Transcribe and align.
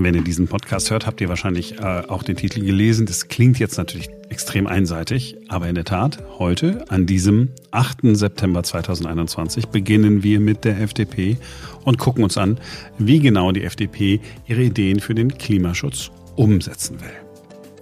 Wenn 0.00 0.14
ihr 0.14 0.22
diesen 0.22 0.46
Podcast 0.46 0.92
hört, 0.92 1.06
habt 1.06 1.20
ihr 1.20 1.28
wahrscheinlich 1.28 1.80
äh, 1.80 2.02
auch 2.08 2.22
den 2.22 2.36
Titel 2.36 2.64
gelesen. 2.64 3.04
Das 3.04 3.26
klingt 3.26 3.58
jetzt 3.58 3.78
natürlich 3.78 4.08
extrem 4.28 4.68
einseitig, 4.68 5.36
aber 5.48 5.68
in 5.68 5.74
der 5.74 5.84
Tat, 5.84 6.22
heute, 6.38 6.84
an 6.88 7.04
diesem 7.04 7.48
8. 7.72 7.98
September 8.12 8.62
2021, 8.62 9.66
beginnen 9.66 10.22
wir 10.22 10.38
mit 10.38 10.64
der 10.64 10.80
FDP 10.80 11.36
und 11.84 11.98
gucken 11.98 12.22
uns 12.22 12.38
an, 12.38 12.58
wie 12.98 13.18
genau 13.18 13.50
die 13.50 13.64
FDP 13.64 14.20
ihre 14.46 14.62
Ideen 14.62 15.00
für 15.00 15.14
den 15.16 15.36
Klimaschutz 15.36 16.10
umsetzen 16.36 17.00
will. 17.00 17.27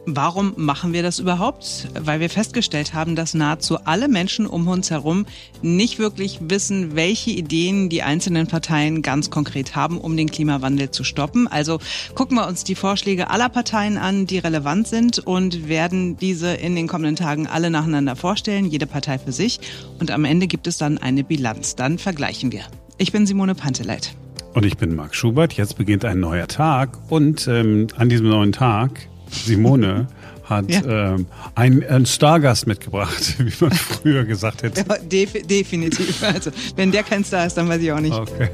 Warum 0.09 0.52
machen 0.57 0.93
wir 0.93 1.02
das 1.02 1.18
überhaupt? 1.18 1.88
Weil 1.98 2.20
wir 2.20 2.30
festgestellt 2.30 2.95
haben, 2.95 3.16
dass 3.16 3.34
nahezu 3.34 3.79
alle 3.84 4.06
Menschen 4.06 4.46
um 4.46 4.68
uns 4.68 4.88
herum 4.93 5.27
nicht 5.62 5.98
wirklich 5.98 6.38
wissen, 6.43 6.95
welche 6.95 7.32
Ideen 7.32 7.88
die 7.88 8.05
einzelnen 8.05 8.46
Parteien 8.46 9.02
ganz 9.02 9.30
konkret 9.30 9.74
haben, 9.74 9.98
um 9.98 10.16
den 10.16 10.30
Klimawandel 10.30 10.92
zu 10.92 11.02
stoppen. 11.02 11.48
Also 11.48 11.80
gucken 12.14 12.37
wir 12.37 12.47
uns 12.47 12.62
die 12.62 12.77
Vorschläge 12.77 13.30
aller 13.30 13.48
Parteien 13.48 13.98
an, 13.98 14.27
die 14.27 14.38
relevant 14.38 14.87
sind 14.87 15.19
und 15.19 15.69
werden 15.69 16.16
diese 16.16 16.55
in 16.55 16.77
den 16.77 16.86
kommenden 16.86 17.16
Tagen 17.16 17.48
alle 17.48 17.69
nacheinander 17.69 18.14
vorstellen, 18.14 18.66
jede 18.66 18.86
Partei 18.86 19.19
für 19.19 19.33
sich. 19.33 19.59
Und 19.98 20.12
am 20.12 20.25
Ende 20.25 20.47
gibt 20.47 20.69
es 20.69 20.78
dann 20.78 20.98
eine 20.98 21.25
Bilanz. 21.25 21.75
Dann 21.75 21.98
vergleichen 21.98 22.52
wir. 22.52 22.62
Ich 22.97 23.11
bin 23.11 23.27
Simone 23.27 23.56
Panteleit. 23.56 24.14
Und 24.55 24.64
ich 24.64 24.77
bin 24.77 24.95
Marc 24.95 25.16
Schubert. 25.16 25.55
Jetzt 25.55 25.77
beginnt 25.77 26.05
ein 26.05 26.20
neuer 26.20 26.47
Tag 26.47 26.97
und 27.11 27.48
ähm, 27.48 27.88
an 27.97 28.09
diesem 28.09 28.28
neuen 28.28 28.52
Tag 28.52 29.09
Simone 29.30 30.08
hat 30.44 30.70
ja. 30.70 31.14
ähm, 31.14 31.26
einen, 31.54 31.84
einen 31.84 32.06
Stargast 32.06 32.66
mitgebracht, 32.66 33.34
wie 33.38 33.64
man 33.64 33.72
früher 33.72 34.24
gesagt 34.24 34.62
hätte. 34.62 34.84
Ja, 34.88 34.98
def 34.98 35.32
definitiv. 35.46 36.22
Also, 36.22 36.50
wenn 36.76 36.92
der 36.92 37.02
kein 37.02 37.24
Star 37.24 37.46
ist, 37.46 37.54
dann 37.54 37.68
weiß 37.68 37.80
ich 37.82 37.92
auch 37.92 38.00
nicht. 38.00 38.14
Okay. 38.14 38.48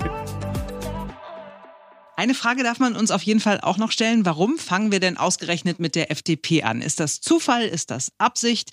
Eine 2.15 2.35
Frage 2.35 2.63
darf 2.63 2.79
man 2.79 2.95
uns 2.95 3.11
auf 3.11 3.23
jeden 3.23 3.41
Fall 3.41 3.61
auch 3.63 3.79
noch 3.79 3.91
stellen. 3.91 4.25
Warum 4.25 4.57
fangen 4.59 4.93
wir 4.93 5.01
denn 5.01 5.17
ausgerechnet 5.17 5.81
mit 5.81 5.97
der 5.97 6.13
FDP 6.13 6.63
an? 6.63 6.81
Ist 6.83 7.01
das 7.01 7.21
Zufall? 7.21 7.63
Ist 7.65 7.91
das 7.91 8.13
Absicht? 8.19 8.71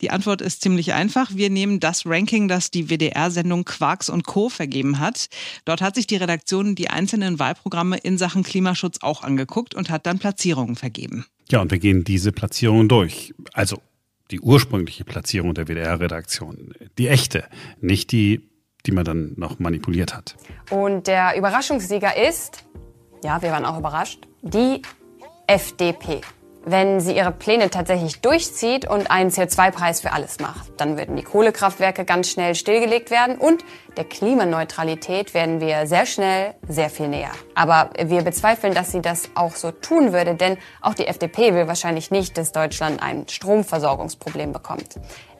Die 0.00 0.10
Antwort 0.10 0.40
ist 0.40 0.62
ziemlich 0.62 0.94
einfach. 0.94 1.30
Wir 1.32 1.48
nehmen 1.48 1.80
das 1.80 2.06
Ranking, 2.06 2.48
das 2.48 2.72
die 2.72 2.88
WDR-Sendung 2.88 3.64
Quarks 3.64 4.08
und 4.08 4.26
Co. 4.26 4.48
vergeben 4.48 4.98
hat. 4.98 5.28
Dort 5.64 5.80
hat 5.80 5.94
sich 5.94 6.06
die 6.06 6.16
Redaktion 6.16 6.74
die 6.74 6.90
einzelnen 6.90 7.38
Wahlprogramme 7.38 7.98
in 7.98 8.18
Sachen 8.18 8.42
Klimaschutz 8.42 8.98
auch 9.02 9.22
angeguckt 9.22 9.76
und 9.76 9.90
hat 9.90 10.06
dann 10.06 10.18
Platzierungen 10.18 10.74
vergeben. 10.74 11.26
Ja, 11.50 11.60
und 11.60 11.70
wir 11.70 11.78
gehen 11.78 12.04
diese 12.04 12.32
Platzierungen 12.32 12.88
durch. 12.88 13.34
Also 13.52 13.78
die 14.30 14.40
ursprüngliche 14.40 15.04
Platzierung 15.04 15.54
der 15.54 15.66
WDR-Redaktion. 15.68 16.74
Die 16.98 17.08
echte, 17.08 17.44
nicht 17.80 18.12
die, 18.12 18.50
die 18.84 18.92
man 18.92 19.04
dann 19.04 19.32
noch 19.36 19.58
manipuliert 19.58 20.14
hat. 20.14 20.36
Und 20.70 21.06
der 21.06 21.36
Überraschungssieger 21.36 22.16
ist, 22.28 22.64
ja, 23.24 23.40
wir 23.40 23.50
waren 23.50 23.64
auch 23.64 23.78
überrascht, 23.78 24.28
die 24.42 24.82
FDP 25.46 26.20
wenn 26.70 27.00
sie 27.00 27.16
ihre 27.16 27.32
Pläne 27.32 27.70
tatsächlich 27.70 28.20
durchzieht 28.20 28.88
und 28.88 29.10
einen 29.10 29.30
CO2-Preis 29.30 30.00
für 30.00 30.12
alles 30.12 30.38
macht. 30.40 30.72
Dann 30.78 30.98
würden 30.98 31.16
die 31.16 31.22
Kohlekraftwerke 31.22 32.04
ganz 32.04 32.30
schnell 32.30 32.54
stillgelegt 32.54 33.10
werden 33.10 33.38
und 33.38 33.64
der 33.96 34.04
Klimaneutralität 34.04 35.34
werden 35.34 35.60
wir 35.60 35.86
sehr 35.86 36.06
schnell 36.06 36.54
sehr 36.68 36.90
viel 36.90 37.08
näher. 37.08 37.30
Aber 37.54 37.90
wir 37.98 38.22
bezweifeln, 38.22 38.74
dass 38.74 38.92
sie 38.92 39.00
das 39.00 39.30
auch 39.34 39.54
so 39.54 39.70
tun 39.70 40.12
würde, 40.12 40.34
denn 40.34 40.58
auch 40.80 40.94
die 40.94 41.06
FDP 41.06 41.54
will 41.54 41.66
wahrscheinlich 41.66 42.10
nicht, 42.10 42.38
dass 42.38 42.52
Deutschland 42.52 43.02
ein 43.02 43.26
Stromversorgungsproblem 43.28 44.52
bekommt. 44.52 44.96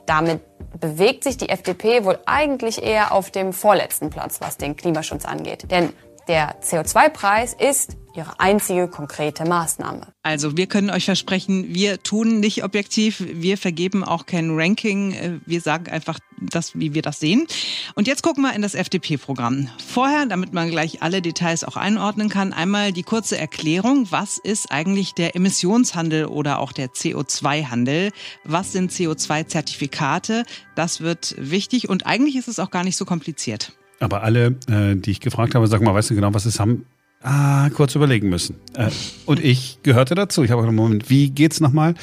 Damit 0.06 0.40
bewegt 0.80 1.24
sich 1.24 1.36
die 1.36 1.50
FDP 1.50 2.04
wohl 2.04 2.18
eigentlich 2.24 2.82
eher 2.82 3.12
auf 3.12 3.30
dem 3.30 3.52
vorletzten 3.52 4.10
Platz, 4.10 4.40
was 4.40 4.56
den 4.56 4.74
Klimaschutz 4.74 5.24
angeht. 5.26 5.70
Denn 5.70 5.92
der 6.28 6.60
CO2-Preis 6.62 7.54
ist 7.54 7.96
ihre 8.18 8.38
einzige 8.38 8.88
konkrete 8.88 9.44
Maßnahme. 9.44 10.08
Also 10.22 10.56
wir 10.56 10.66
können 10.66 10.90
euch 10.90 11.06
versprechen, 11.06 11.74
wir 11.74 12.02
tun 12.02 12.40
nicht 12.40 12.64
objektiv, 12.64 13.24
wir 13.26 13.56
vergeben 13.56 14.04
auch 14.04 14.26
kein 14.26 14.50
Ranking, 14.50 15.12
äh, 15.12 15.38
wir 15.46 15.60
sagen 15.60 15.88
einfach 15.88 16.18
das, 16.40 16.78
wie 16.78 16.94
wir 16.94 17.02
das 17.02 17.20
sehen. 17.20 17.46
Und 17.94 18.06
jetzt 18.06 18.22
gucken 18.22 18.42
wir 18.42 18.52
in 18.54 18.62
das 18.62 18.74
FDP-Programm. 18.74 19.68
Vorher, 19.84 20.26
damit 20.26 20.52
man 20.52 20.70
gleich 20.70 21.02
alle 21.02 21.22
Details 21.22 21.64
auch 21.64 21.76
einordnen 21.76 22.28
kann, 22.28 22.52
einmal 22.52 22.92
die 22.92 23.02
kurze 23.02 23.38
Erklärung, 23.38 24.06
was 24.10 24.38
ist 24.38 24.70
eigentlich 24.70 25.14
der 25.14 25.36
Emissionshandel 25.36 26.26
oder 26.26 26.58
auch 26.58 26.72
der 26.72 26.88
CO2-Handel? 26.88 28.10
Was 28.44 28.72
sind 28.72 28.90
CO2-Zertifikate? 28.90 30.44
Das 30.74 31.00
wird 31.00 31.34
wichtig 31.38 31.88
und 31.88 32.06
eigentlich 32.06 32.36
ist 32.36 32.48
es 32.48 32.58
auch 32.58 32.70
gar 32.70 32.84
nicht 32.84 32.96
so 32.96 33.04
kompliziert. 33.04 33.72
Aber 34.00 34.22
alle, 34.22 34.56
äh, 34.68 34.94
die 34.94 35.10
ich 35.10 35.20
gefragt 35.20 35.54
habe, 35.54 35.66
sag 35.66 35.82
mal, 35.82 35.94
weißt 35.94 36.10
du 36.10 36.14
genau, 36.14 36.34
was 36.34 36.44
es 36.44 36.60
haben? 36.60 36.86
Ah, 37.20 37.68
kurz 37.70 37.96
überlegen 37.96 38.28
müssen. 38.28 38.56
Äh, 38.74 38.90
und 39.26 39.44
ich 39.44 39.80
gehörte 39.82 40.14
dazu. 40.14 40.44
Ich 40.44 40.52
habe 40.52 40.62
gesagt, 40.62 40.76
Moment, 40.76 41.10
wie 41.10 41.30
geht's 41.30 41.60
nochmal? 41.60 41.94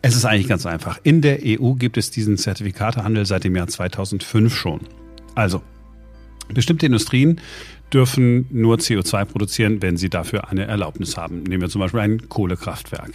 Es 0.00 0.14
ist 0.14 0.24
eigentlich 0.24 0.46
ganz 0.46 0.64
einfach. 0.64 1.00
In 1.02 1.22
der 1.22 1.40
EU 1.42 1.72
gibt 1.72 1.96
es 1.96 2.10
diesen 2.12 2.36
Zertifikatehandel 2.36 3.26
seit 3.26 3.42
dem 3.42 3.56
Jahr 3.56 3.66
2005 3.66 4.54
schon. 4.54 4.80
Also, 5.34 5.62
bestimmte 6.54 6.86
Industrien 6.86 7.40
dürfen 7.92 8.46
nur 8.50 8.76
CO2 8.76 9.24
produzieren, 9.24 9.82
wenn 9.82 9.96
sie 9.96 10.08
dafür 10.08 10.48
eine 10.48 10.66
Erlaubnis 10.66 11.16
haben. 11.16 11.42
Nehmen 11.42 11.62
wir 11.62 11.68
zum 11.68 11.80
Beispiel 11.80 12.00
ein 12.00 12.28
Kohlekraftwerk. 12.28 13.12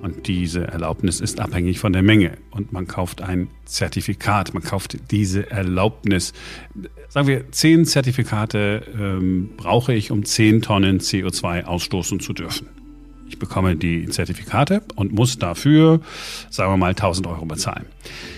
Und 0.00 0.28
diese 0.28 0.66
Erlaubnis 0.66 1.20
ist 1.20 1.40
abhängig 1.40 1.80
von 1.80 1.92
der 1.92 2.02
Menge. 2.02 2.38
Und 2.50 2.72
man 2.72 2.86
kauft 2.86 3.20
ein 3.20 3.48
Zertifikat, 3.64 4.54
man 4.54 4.62
kauft 4.62 5.10
diese 5.10 5.50
Erlaubnis. 5.50 6.32
Sagen 7.08 7.26
wir, 7.26 7.50
zehn 7.50 7.84
Zertifikate 7.84 8.82
ähm, 8.96 9.50
brauche 9.56 9.92
ich, 9.92 10.10
um 10.10 10.24
zehn 10.24 10.62
Tonnen 10.62 11.00
CO2 11.00 11.64
ausstoßen 11.64 12.20
zu 12.20 12.32
dürfen. 12.32 12.68
Ich 13.28 13.38
bekomme 13.38 13.76
die 13.76 14.06
Zertifikate 14.06 14.82
und 14.96 15.12
muss 15.12 15.38
dafür, 15.38 16.00
sagen 16.50 16.72
wir 16.72 16.76
mal, 16.76 16.90
1000 16.90 17.26
Euro 17.26 17.44
bezahlen. 17.44 17.86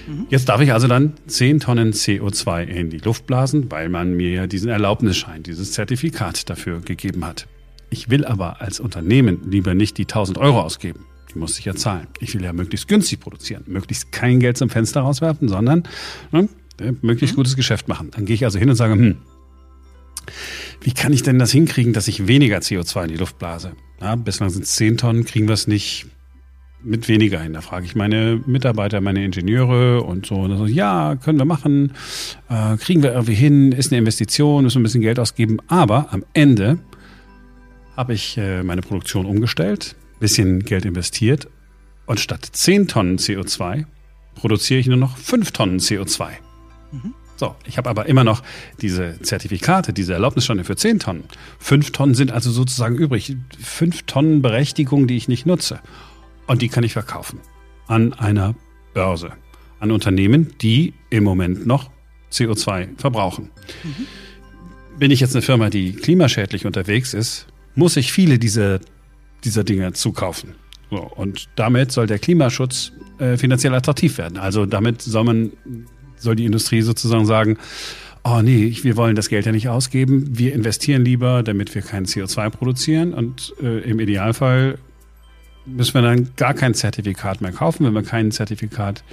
Mhm. 0.08 0.26
Jetzt 0.30 0.48
darf 0.48 0.60
ich 0.60 0.72
also 0.72 0.88
dann 0.88 1.12
10 1.26 1.60
Tonnen 1.60 1.92
CO2 1.92 2.64
in 2.64 2.90
die 2.90 2.98
Luft 2.98 3.26
blasen, 3.26 3.70
weil 3.70 3.88
man 3.88 4.16
mir 4.16 4.30
ja 4.30 4.46
diesen 4.46 4.68
Erlaubnisschein, 4.68 5.42
dieses 5.42 5.72
Zertifikat 5.72 6.50
dafür 6.50 6.80
gegeben 6.80 7.24
hat. 7.24 7.46
Ich 7.90 8.10
will 8.10 8.24
aber 8.24 8.60
als 8.60 8.80
Unternehmen 8.80 9.40
lieber 9.50 9.74
nicht 9.74 9.98
die 9.98 10.04
1000 10.04 10.38
Euro 10.38 10.60
ausgeben. 10.60 11.06
Die 11.32 11.38
muss 11.38 11.58
ich 11.58 11.64
ja 11.64 11.74
zahlen. 11.74 12.06
Ich 12.20 12.34
will 12.34 12.42
ja 12.42 12.52
möglichst 12.52 12.88
günstig 12.88 13.20
produzieren, 13.20 13.64
möglichst 13.66 14.12
kein 14.12 14.40
Geld 14.40 14.56
zum 14.56 14.70
Fenster 14.70 15.02
rauswerfen, 15.02 15.48
sondern 15.48 15.84
ne, 16.32 16.48
möglichst 17.02 17.36
mhm. 17.36 17.40
gutes 17.40 17.56
Geschäft 17.56 17.88
machen. 17.88 18.10
Dann 18.12 18.24
gehe 18.24 18.34
ich 18.34 18.44
also 18.44 18.58
hin 18.58 18.70
und 18.70 18.76
sage, 18.76 18.94
hm, 18.94 19.16
wie 20.80 20.92
kann 20.92 21.12
ich 21.12 21.22
denn 21.22 21.38
das 21.38 21.52
hinkriegen, 21.52 21.92
dass 21.92 22.08
ich 22.08 22.26
weniger 22.26 22.58
CO2 22.58 23.04
in 23.04 23.08
die 23.10 23.16
Luft 23.16 23.38
blase? 23.38 23.72
Ja, 24.00 24.16
bislang 24.16 24.50
sind 24.50 24.64
es 24.64 24.76
10 24.76 24.96
Tonnen, 24.98 25.24
kriegen 25.24 25.48
wir 25.48 25.54
es 25.54 25.66
nicht 25.66 26.06
mit 26.82 27.08
weniger 27.08 27.41
hin. 27.41 27.52
Da 27.52 27.60
frage 27.60 27.86
ich 27.86 27.94
meine 27.94 28.42
Mitarbeiter, 28.46 29.00
meine 29.00 29.24
Ingenieure 29.24 30.02
und 30.02 30.26
so. 30.26 30.36
Und 30.36 30.56
so 30.56 30.66
ja, 30.66 31.16
können 31.16 31.38
wir 31.38 31.44
machen, 31.44 31.92
äh, 32.48 32.76
kriegen 32.76 33.02
wir 33.02 33.12
irgendwie 33.12 33.34
hin, 33.34 33.72
ist 33.72 33.92
eine 33.92 33.98
Investition, 33.98 34.64
müssen 34.64 34.76
wir 34.76 34.80
ein 34.80 34.84
bisschen 34.84 35.02
Geld 35.02 35.18
ausgeben. 35.18 35.58
Aber 35.68 36.12
am 36.12 36.24
Ende 36.32 36.78
habe 37.97 38.14
ich 38.14 38.38
äh, 38.38 38.62
meine 38.62 38.80
Produktion 38.80 39.26
umgestellt, 39.26 39.97
bisschen 40.20 40.60
Geld 40.60 40.84
investiert 40.84 41.48
und 42.06 42.20
statt 42.20 42.48
10 42.50 42.88
Tonnen 42.88 43.18
CO2 43.18 43.84
produziere 44.34 44.80
ich 44.80 44.86
nur 44.86 44.97
noch 44.97 45.16
5 45.16 45.52
Tonnen 45.52 45.78
CO2. 45.78 46.28
Mhm. 46.92 47.14
So, 47.40 47.56
ich 47.66 47.78
habe 47.78 47.88
aber 47.88 48.04
immer 48.04 48.22
noch 48.22 48.42
diese 48.82 49.18
Zertifikate, 49.22 49.94
diese 49.94 50.12
Erlaubnisscheine 50.12 50.62
für 50.62 50.76
10 50.76 50.98
Tonnen. 50.98 51.24
5 51.58 51.90
Tonnen 51.90 52.14
sind 52.14 52.32
also 52.32 52.50
sozusagen 52.50 52.96
übrig. 52.96 53.34
5 53.58 54.02
Tonnen 54.02 54.42
Berechtigung, 54.42 55.06
die 55.06 55.16
ich 55.16 55.26
nicht 55.26 55.46
nutze. 55.46 55.80
Und 56.46 56.60
die 56.60 56.68
kann 56.68 56.84
ich 56.84 56.92
verkaufen 56.92 57.40
an 57.86 58.12
einer 58.12 58.54
Börse, 58.92 59.32
an 59.78 59.90
Unternehmen, 59.90 60.52
die 60.60 60.92
im 61.08 61.24
Moment 61.24 61.66
noch 61.66 61.90
CO2 62.30 62.98
verbrauchen. 62.98 63.48
Mhm. 63.84 64.98
Bin 64.98 65.10
ich 65.10 65.20
jetzt 65.20 65.34
eine 65.34 65.40
Firma, 65.40 65.70
die 65.70 65.94
klimaschädlich 65.94 66.66
unterwegs 66.66 67.15
ist, 67.15 67.47
muss 67.74 67.97
ich 67.97 68.12
viele 68.12 68.38
dieser, 68.38 68.80
dieser 69.44 69.65
Dinge 69.65 69.94
zukaufen. 69.94 70.56
So, 70.91 70.98
und 70.98 71.48
damit 71.56 71.91
soll 71.91 72.06
der 72.06 72.18
Klimaschutz 72.18 72.92
äh, 73.18 73.38
finanziell 73.38 73.74
attraktiv 73.74 74.18
werden. 74.18 74.36
Also 74.36 74.66
damit 74.66 75.00
soll 75.00 75.24
man 75.24 75.53
soll 76.20 76.36
die 76.36 76.46
Industrie 76.46 76.82
sozusagen 76.82 77.26
sagen, 77.26 77.58
oh 78.24 78.40
nee, 78.42 78.76
wir 78.82 78.96
wollen 78.96 79.16
das 79.16 79.28
Geld 79.28 79.46
ja 79.46 79.52
nicht 79.52 79.68
ausgeben, 79.68 80.38
wir 80.38 80.54
investieren 80.54 81.04
lieber, 81.04 81.42
damit 81.42 81.74
wir 81.74 81.82
kein 81.82 82.06
CO2 82.06 82.50
produzieren 82.50 83.14
und 83.14 83.54
äh, 83.62 83.80
im 83.80 83.98
Idealfall 83.98 84.78
müssen 85.66 85.94
wir 85.94 86.02
dann 86.02 86.30
gar 86.36 86.54
kein 86.54 86.74
Zertifikat 86.74 87.40
mehr 87.40 87.52
kaufen. 87.52 87.86
Wenn 87.86 87.94
wir 87.94 88.02
kein 88.02 88.30
Zertifikat 88.30 89.04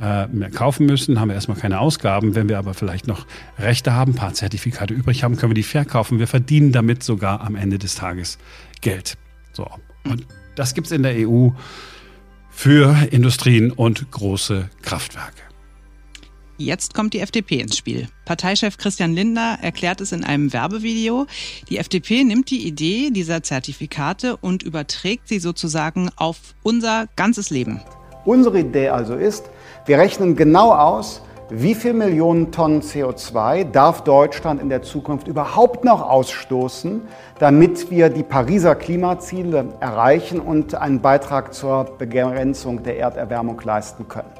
äh, 0.00 0.26
mehr 0.28 0.50
kaufen 0.50 0.86
müssen, 0.86 1.20
haben 1.20 1.28
wir 1.28 1.34
erstmal 1.34 1.56
keine 1.56 1.80
Ausgaben. 1.80 2.34
Wenn 2.34 2.48
wir 2.48 2.58
aber 2.58 2.74
vielleicht 2.74 3.06
noch 3.06 3.26
Rechte 3.58 3.92
haben, 3.94 4.12
ein 4.12 4.16
paar 4.16 4.34
Zertifikate 4.34 4.94
übrig 4.94 5.24
haben, 5.24 5.36
können 5.36 5.50
wir 5.50 5.54
die 5.54 5.62
verkaufen. 5.62 6.18
Wir 6.18 6.26
verdienen 6.26 6.72
damit 6.72 7.02
sogar 7.02 7.40
am 7.40 7.56
Ende 7.56 7.78
des 7.78 7.94
Tages 7.94 8.38
Geld. 8.80 9.16
So. 9.52 9.68
Und 10.04 10.26
das 10.56 10.74
gibt's 10.74 10.90
in 10.90 11.02
der 11.02 11.28
EU 11.28 11.50
für 12.50 12.96
Industrien 13.10 13.72
und 13.72 14.10
große 14.10 14.68
Kraftwerke. 14.82 15.53
Jetzt 16.56 16.94
kommt 16.94 17.14
die 17.14 17.20
FDP 17.20 17.60
ins 17.60 17.76
Spiel. 17.76 18.06
Parteichef 18.26 18.76
Christian 18.78 19.12
Lindner 19.12 19.58
erklärt 19.60 20.00
es 20.00 20.12
in 20.12 20.22
einem 20.22 20.52
Werbevideo. 20.52 21.26
Die 21.68 21.78
FDP 21.78 22.22
nimmt 22.22 22.48
die 22.50 22.66
Idee 22.66 23.10
dieser 23.10 23.42
Zertifikate 23.42 24.36
und 24.36 24.62
überträgt 24.62 25.26
sie 25.26 25.40
sozusagen 25.40 26.10
auf 26.16 26.54
unser 26.62 27.06
ganzes 27.16 27.50
Leben. 27.50 27.80
Unsere 28.24 28.60
Idee 28.60 28.90
also 28.90 29.14
ist, 29.14 29.50
wir 29.86 29.98
rechnen 29.98 30.36
genau 30.36 30.72
aus, 30.72 31.22
wie 31.50 31.74
viel 31.74 31.92
Millionen 31.92 32.52
Tonnen 32.52 32.82
CO2 32.82 33.64
darf 33.64 34.04
Deutschland 34.04 34.62
in 34.62 34.68
der 34.68 34.82
Zukunft 34.82 35.26
überhaupt 35.26 35.84
noch 35.84 36.00
ausstoßen, 36.08 37.02
damit 37.40 37.90
wir 37.90 38.10
die 38.10 38.22
Pariser 38.22 38.76
Klimaziele 38.76 39.74
erreichen 39.80 40.40
und 40.40 40.74
einen 40.74 41.00
Beitrag 41.00 41.52
zur 41.52 41.84
Begrenzung 41.98 42.82
der 42.84 42.98
Erderwärmung 42.98 43.60
leisten 43.62 44.08
können. 44.08 44.30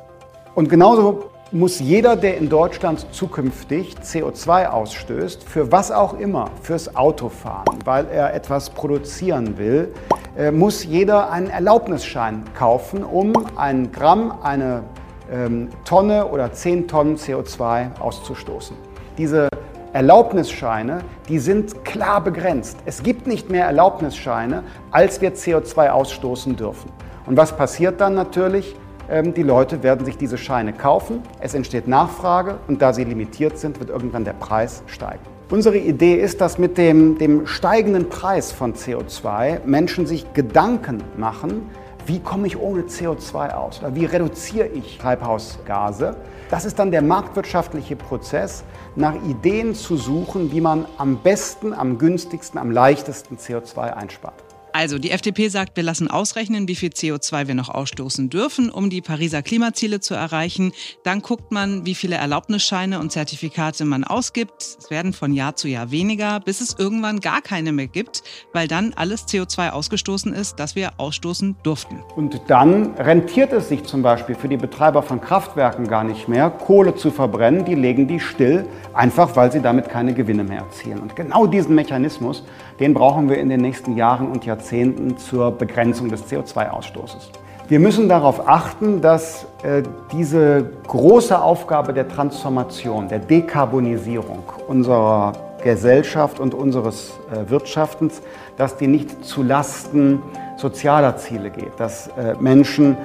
Und 0.54 0.68
genauso 0.70 1.33
muss 1.54 1.78
jeder, 1.78 2.16
der 2.16 2.36
in 2.36 2.48
Deutschland 2.48 3.06
zukünftig 3.12 3.94
CO2 4.02 4.66
ausstößt, 4.66 5.44
für 5.44 5.70
was 5.70 5.92
auch 5.92 6.18
immer, 6.18 6.50
fürs 6.62 6.96
Autofahren, 6.96 7.78
weil 7.84 8.06
er 8.08 8.34
etwas 8.34 8.70
produzieren 8.70 9.56
will, 9.56 9.94
äh, 10.36 10.50
muss 10.50 10.82
jeder 10.82 11.30
einen 11.30 11.50
Erlaubnisschein 11.50 12.42
kaufen, 12.58 13.04
um 13.04 13.32
ein 13.54 13.92
Gramm, 13.92 14.34
eine 14.42 14.82
ähm, 15.30 15.68
Tonne 15.84 16.26
oder 16.26 16.52
10 16.52 16.88
Tonnen 16.88 17.16
CO2 17.16 18.00
auszustoßen. 18.00 18.76
Diese 19.16 19.48
Erlaubnisscheine, 19.92 21.02
die 21.28 21.38
sind 21.38 21.84
klar 21.84 22.20
begrenzt. 22.20 22.78
Es 22.84 23.00
gibt 23.00 23.28
nicht 23.28 23.48
mehr 23.48 23.66
Erlaubnisscheine, 23.66 24.64
als 24.90 25.20
wir 25.20 25.32
CO2 25.34 25.90
ausstoßen 25.90 26.56
dürfen. 26.56 26.90
Und 27.26 27.36
was 27.36 27.56
passiert 27.56 28.00
dann 28.00 28.14
natürlich? 28.14 28.74
Ähm, 29.10 29.34
die 29.34 29.42
Leute 29.42 29.82
werden 29.82 30.04
sich 30.04 30.16
diese 30.16 30.38
Scheine 30.38 30.72
kaufen, 30.72 31.22
es 31.40 31.54
entsteht 31.54 31.86
Nachfrage 31.88 32.58
und 32.68 32.80
da 32.80 32.92
sie 32.92 33.04
limitiert 33.04 33.58
sind, 33.58 33.78
wird 33.80 33.90
irgendwann 33.90 34.24
der 34.24 34.32
Preis 34.32 34.82
steigen. 34.86 35.22
Unsere 35.50 35.76
Idee 35.76 36.14
ist, 36.14 36.40
dass 36.40 36.58
mit 36.58 36.78
dem, 36.78 37.18
dem 37.18 37.46
steigenden 37.46 38.08
Preis 38.08 38.50
von 38.50 38.74
CO2 38.74 39.64
Menschen 39.66 40.06
sich 40.06 40.32
Gedanken 40.32 41.02
machen, 41.18 41.68
wie 42.06 42.20
komme 42.20 42.46
ich 42.46 42.58
ohne 42.58 42.82
CO2 42.82 43.54
aus 43.54 43.80
oder 43.80 43.94
wie 43.94 44.04
reduziere 44.04 44.68
ich 44.68 44.98
Treibhausgase. 44.98 46.16
Das 46.50 46.64
ist 46.64 46.78
dann 46.78 46.90
der 46.90 47.02
marktwirtschaftliche 47.02 47.96
Prozess, 47.96 48.64
nach 48.96 49.14
Ideen 49.26 49.74
zu 49.74 49.96
suchen, 49.96 50.52
wie 50.52 50.60
man 50.60 50.86
am 50.98 51.18
besten, 51.18 51.72
am 51.72 51.98
günstigsten, 51.98 52.58
am 52.60 52.70
leichtesten 52.70 53.36
CO2 53.36 53.94
einspart. 53.94 54.43
Also 54.76 54.98
die 54.98 55.12
FDP 55.12 55.50
sagt, 55.50 55.76
wir 55.76 55.84
lassen 55.84 56.10
ausrechnen, 56.10 56.66
wie 56.66 56.74
viel 56.74 56.88
CO2 56.88 57.46
wir 57.46 57.54
noch 57.54 57.68
ausstoßen 57.68 58.28
dürfen, 58.28 58.70
um 58.70 58.90
die 58.90 59.02
Pariser 59.02 59.40
Klimaziele 59.40 60.00
zu 60.00 60.14
erreichen. 60.14 60.72
Dann 61.04 61.22
guckt 61.22 61.52
man, 61.52 61.86
wie 61.86 61.94
viele 61.94 62.16
Erlaubnisscheine 62.16 62.98
und 62.98 63.12
Zertifikate 63.12 63.84
man 63.84 64.02
ausgibt. 64.02 64.60
Es 64.80 64.90
werden 64.90 65.12
von 65.12 65.32
Jahr 65.32 65.54
zu 65.54 65.68
Jahr 65.68 65.92
weniger, 65.92 66.40
bis 66.40 66.60
es 66.60 66.74
irgendwann 66.76 67.20
gar 67.20 67.40
keine 67.40 67.70
mehr 67.70 67.86
gibt, 67.86 68.24
weil 68.52 68.66
dann 68.66 68.92
alles 68.96 69.28
CO2 69.28 69.70
ausgestoßen 69.70 70.34
ist, 70.34 70.58
das 70.58 70.74
wir 70.74 70.94
ausstoßen 70.96 71.54
durften. 71.62 72.02
Und 72.16 72.40
dann 72.48 72.94
rentiert 72.94 73.52
es 73.52 73.68
sich 73.68 73.84
zum 73.84 74.02
Beispiel 74.02 74.34
für 74.34 74.48
die 74.48 74.56
Betreiber 74.56 75.04
von 75.04 75.20
Kraftwerken 75.20 75.86
gar 75.86 76.02
nicht 76.02 76.26
mehr, 76.26 76.50
Kohle 76.50 76.96
zu 76.96 77.12
verbrennen. 77.12 77.64
Die 77.64 77.76
legen 77.76 78.08
die 78.08 78.18
still, 78.18 78.66
einfach 78.92 79.36
weil 79.36 79.52
sie 79.52 79.60
damit 79.60 79.88
keine 79.88 80.14
Gewinne 80.14 80.42
mehr 80.42 80.62
erzielen. 80.62 80.98
Und 80.98 81.14
genau 81.14 81.46
diesen 81.46 81.76
Mechanismus, 81.76 82.42
den 82.80 82.94
brauchen 82.94 83.28
wir 83.28 83.38
in 83.38 83.48
den 83.48 83.60
nächsten 83.60 83.96
Jahren 83.96 84.28
und 84.28 84.44
Jahrzehnten 84.44 85.16
zur 85.16 85.52
Begrenzung 85.52 86.08
des 86.08 86.24
CO2-Ausstoßes. 86.30 87.30
Wir 87.66 87.80
müssen 87.80 88.10
darauf 88.10 88.46
achten, 88.46 89.00
dass 89.00 89.46
äh, 89.62 89.82
diese 90.12 90.70
große 90.86 91.40
Aufgabe 91.40 91.94
der 91.94 92.08
Transformation, 92.08 93.08
der 93.08 93.20
Dekarbonisierung 93.20 94.42
unserer 94.68 95.32
Gesellschaft 95.62 96.40
und 96.40 96.52
unseres 96.52 97.18
äh, 97.32 97.48
Wirtschaftens, 97.48 98.20
dass 98.58 98.76
die 98.76 98.86
nicht 98.86 99.24
zu 99.24 99.42
Lasten 99.42 100.22
sozialer 100.58 101.16
Ziele 101.16 101.48
geht, 101.48 101.72
dass 101.78 102.08
äh, 102.08 102.34
Menschen, 102.38 102.98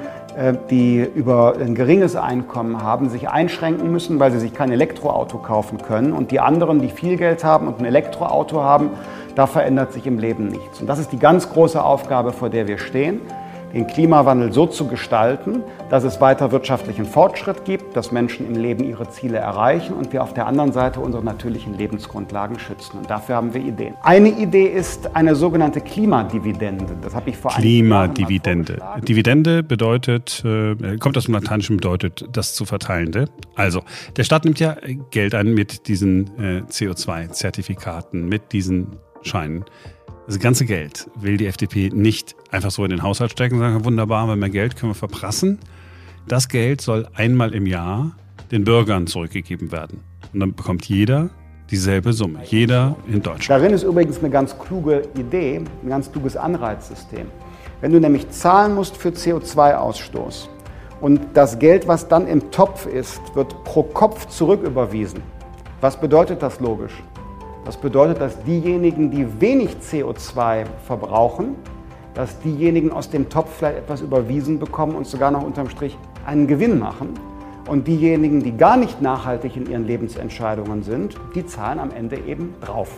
die 0.70 1.08
über 1.16 1.56
ein 1.60 1.76
geringes 1.76 2.16
Einkommen 2.16 2.84
haben, 2.84 3.10
sich 3.10 3.30
einschränken 3.30 3.92
müssen, 3.92 4.20
weil 4.20 4.32
sie 4.32 4.40
sich 4.40 4.54
kein 4.54 4.72
Elektroauto 4.72 5.38
kaufen 5.38 5.82
können 5.82 6.14
und 6.14 6.32
die 6.32 6.40
anderen, 6.40 6.82
die 6.82 6.90
viel 6.90 7.18
Geld 7.18 7.44
haben 7.44 7.68
und 7.68 7.80
ein 7.80 7.86
Elektroauto 7.86 8.62
haben, 8.62 8.92
da 9.36 9.48
verändert 9.48 9.94
sich 9.94 10.06
im 10.06 10.20
Leben 10.20 10.48
nichts. 10.48 10.82
Und 10.82 10.88
das 10.88 11.00
ist 11.00 11.12
die 11.12 11.20
ganz 11.20 11.50
große 11.50 11.82
Aufgabe, 11.82 12.32
vor 12.32 12.50
der 12.50 12.68
wir 12.68 12.78
stehen, 12.78 13.22
den 13.74 13.88
Klimawandel 13.88 14.52
so 14.52 14.66
zu 14.66 14.88
gestalten, 14.88 15.64
dass 15.90 16.04
es 16.04 16.22
weiter 16.22 16.52
wirtschaftlichen 16.52 17.06
Fortschritt 17.06 17.66
gibt, 17.66 17.96
dass 17.96 18.12
Menschen 18.12 18.48
im 18.48 18.56
Leben 18.62 18.84
ihre 18.84 19.10
Ziele 19.10 19.38
erreichen 19.38 19.94
und 19.94 20.14
wir 20.14 20.24
auf 20.24 20.34
der 20.34 20.48
anderen 20.48 20.72
Seite 20.72 21.00
unsere 21.00 21.24
natürlichen 21.24 21.78
Lebensgrundlagen 21.78 22.60
schützen. 22.60 23.00
Und 23.00 23.10
dafür 23.10 23.36
haben 23.36 23.54
wir 23.54 23.62
Ideen. 23.62 23.96
Eine 24.04 24.30
Idee 24.30 24.68
ist 24.68 25.16
eine 25.16 25.36
sogenannte 25.36 25.82
Klimadividende. 25.82 26.86
Das 27.02 27.16
habe 27.16 27.30
ich 27.30 27.38
vor 27.38 27.52
Klimadividende. 27.52 28.82
Dividende 29.08 29.64
bedeutet, 29.64 30.44
äh, 30.46 30.98
kommt 30.98 31.18
aus 31.18 31.26
dem 31.26 31.34
Lateinischen, 31.34 31.78
bedeutet 31.78 32.26
das 32.32 32.54
zu 32.54 32.66
verteilende. 32.66 33.26
Also, 33.56 33.82
der 34.18 34.24
Staat 34.24 34.46
nimmt 34.46 34.60
ja 34.60 34.76
Geld 35.12 35.36
ein 35.36 35.54
mit 35.54 35.88
diesen 35.88 36.28
äh, 36.40 36.62
CO2-Zertifikaten, 36.70 38.28
mit 38.28 38.52
diesen 38.54 38.98
Scheinen. 39.22 39.66
Das 40.30 40.38
ganze 40.38 40.66
Geld 40.66 41.10
will 41.16 41.38
die 41.38 41.48
FDP 41.48 41.90
nicht 41.92 42.36
einfach 42.52 42.70
so 42.70 42.84
in 42.84 42.92
den 42.92 43.02
Haushalt 43.02 43.32
stecken 43.32 43.56
und 43.56 43.62
sagen, 43.62 43.84
wunderbar, 43.84 44.22
haben 44.22 44.30
wir 44.30 44.36
mehr 44.36 44.52
Geld, 44.52 44.76
können 44.76 44.92
wir 44.92 44.96
verprassen. 44.96 45.58
Das 46.28 46.50
Geld 46.50 46.82
soll 46.82 47.08
einmal 47.16 47.56
im 47.56 47.66
Jahr 47.66 48.12
den 48.52 48.64
Bürgern 48.64 49.08
zurückgegeben 49.08 49.72
werden. 49.72 50.04
Und 50.32 50.40
dann 50.40 50.54
bekommt 50.54 50.86
jeder 50.88 51.32
dieselbe 51.72 52.14
Summe. 52.14 52.42
Jeder 52.46 52.96
in 53.08 53.24
Deutschland. 53.24 53.50
Darin 53.50 53.74
ist 53.74 53.82
übrigens 53.82 54.20
eine 54.20 54.30
ganz 54.30 54.56
kluge 54.60 55.08
Idee, 55.18 55.62
ein 55.82 55.90
ganz 55.90 56.12
kluges 56.12 56.38
Anreizsystem. 56.38 57.26
Wenn 57.82 57.92
du 57.92 58.00
nämlich 58.00 58.30
zahlen 58.30 58.76
musst 58.76 58.98
für 58.98 59.10
CO2-Ausstoß 59.10 60.48
und 61.02 61.22
das 61.34 61.58
Geld, 61.58 61.88
was 61.88 62.08
dann 62.08 62.28
im 62.28 62.52
Topf 62.52 62.86
ist, 62.86 63.20
wird 63.34 63.64
pro 63.64 63.82
Kopf 63.82 64.28
zurücküberwiesen. 64.28 65.24
Was 65.82 66.00
bedeutet 66.00 66.44
das 66.44 66.60
logisch? 66.60 66.94
Das 67.66 67.78
bedeutet, 67.78 68.22
dass 68.22 68.42
diejenigen, 68.44 69.12
die 69.12 69.42
wenig 69.42 69.78
CO2 69.82 70.66
verbrauchen, 70.86 71.56
dass 72.14 72.40
diejenigen 72.40 72.92
aus 72.92 73.10
dem 73.10 73.30
Topf 73.30 73.58
vielleicht 73.58 73.78
etwas 73.78 74.02
überwiesen 74.02 74.60
bekommen 74.60 74.96
und 74.96 75.06
sogar 75.06 75.32
noch 75.32 75.44
unterm 75.44 75.70
Strich 75.70 75.98
einen 76.26 76.48
Gewinn 76.48 76.80
machen. 76.80 77.14
Und 77.68 77.88
diejenigen, 77.88 78.42
die 78.42 78.58
gar 78.58 78.78
nicht 78.78 79.02
nachhaltig 79.02 79.56
in 79.56 79.70
ihren 79.70 79.86
Lebensentscheidungen 79.86 80.82
sind, 80.82 81.16
die 81.36 81.46
zahlen 81.46 81.80
am 81.80 81.92
Ende 81.92 82.18
eben 82.18 82.56
drauf. 82.62 82.90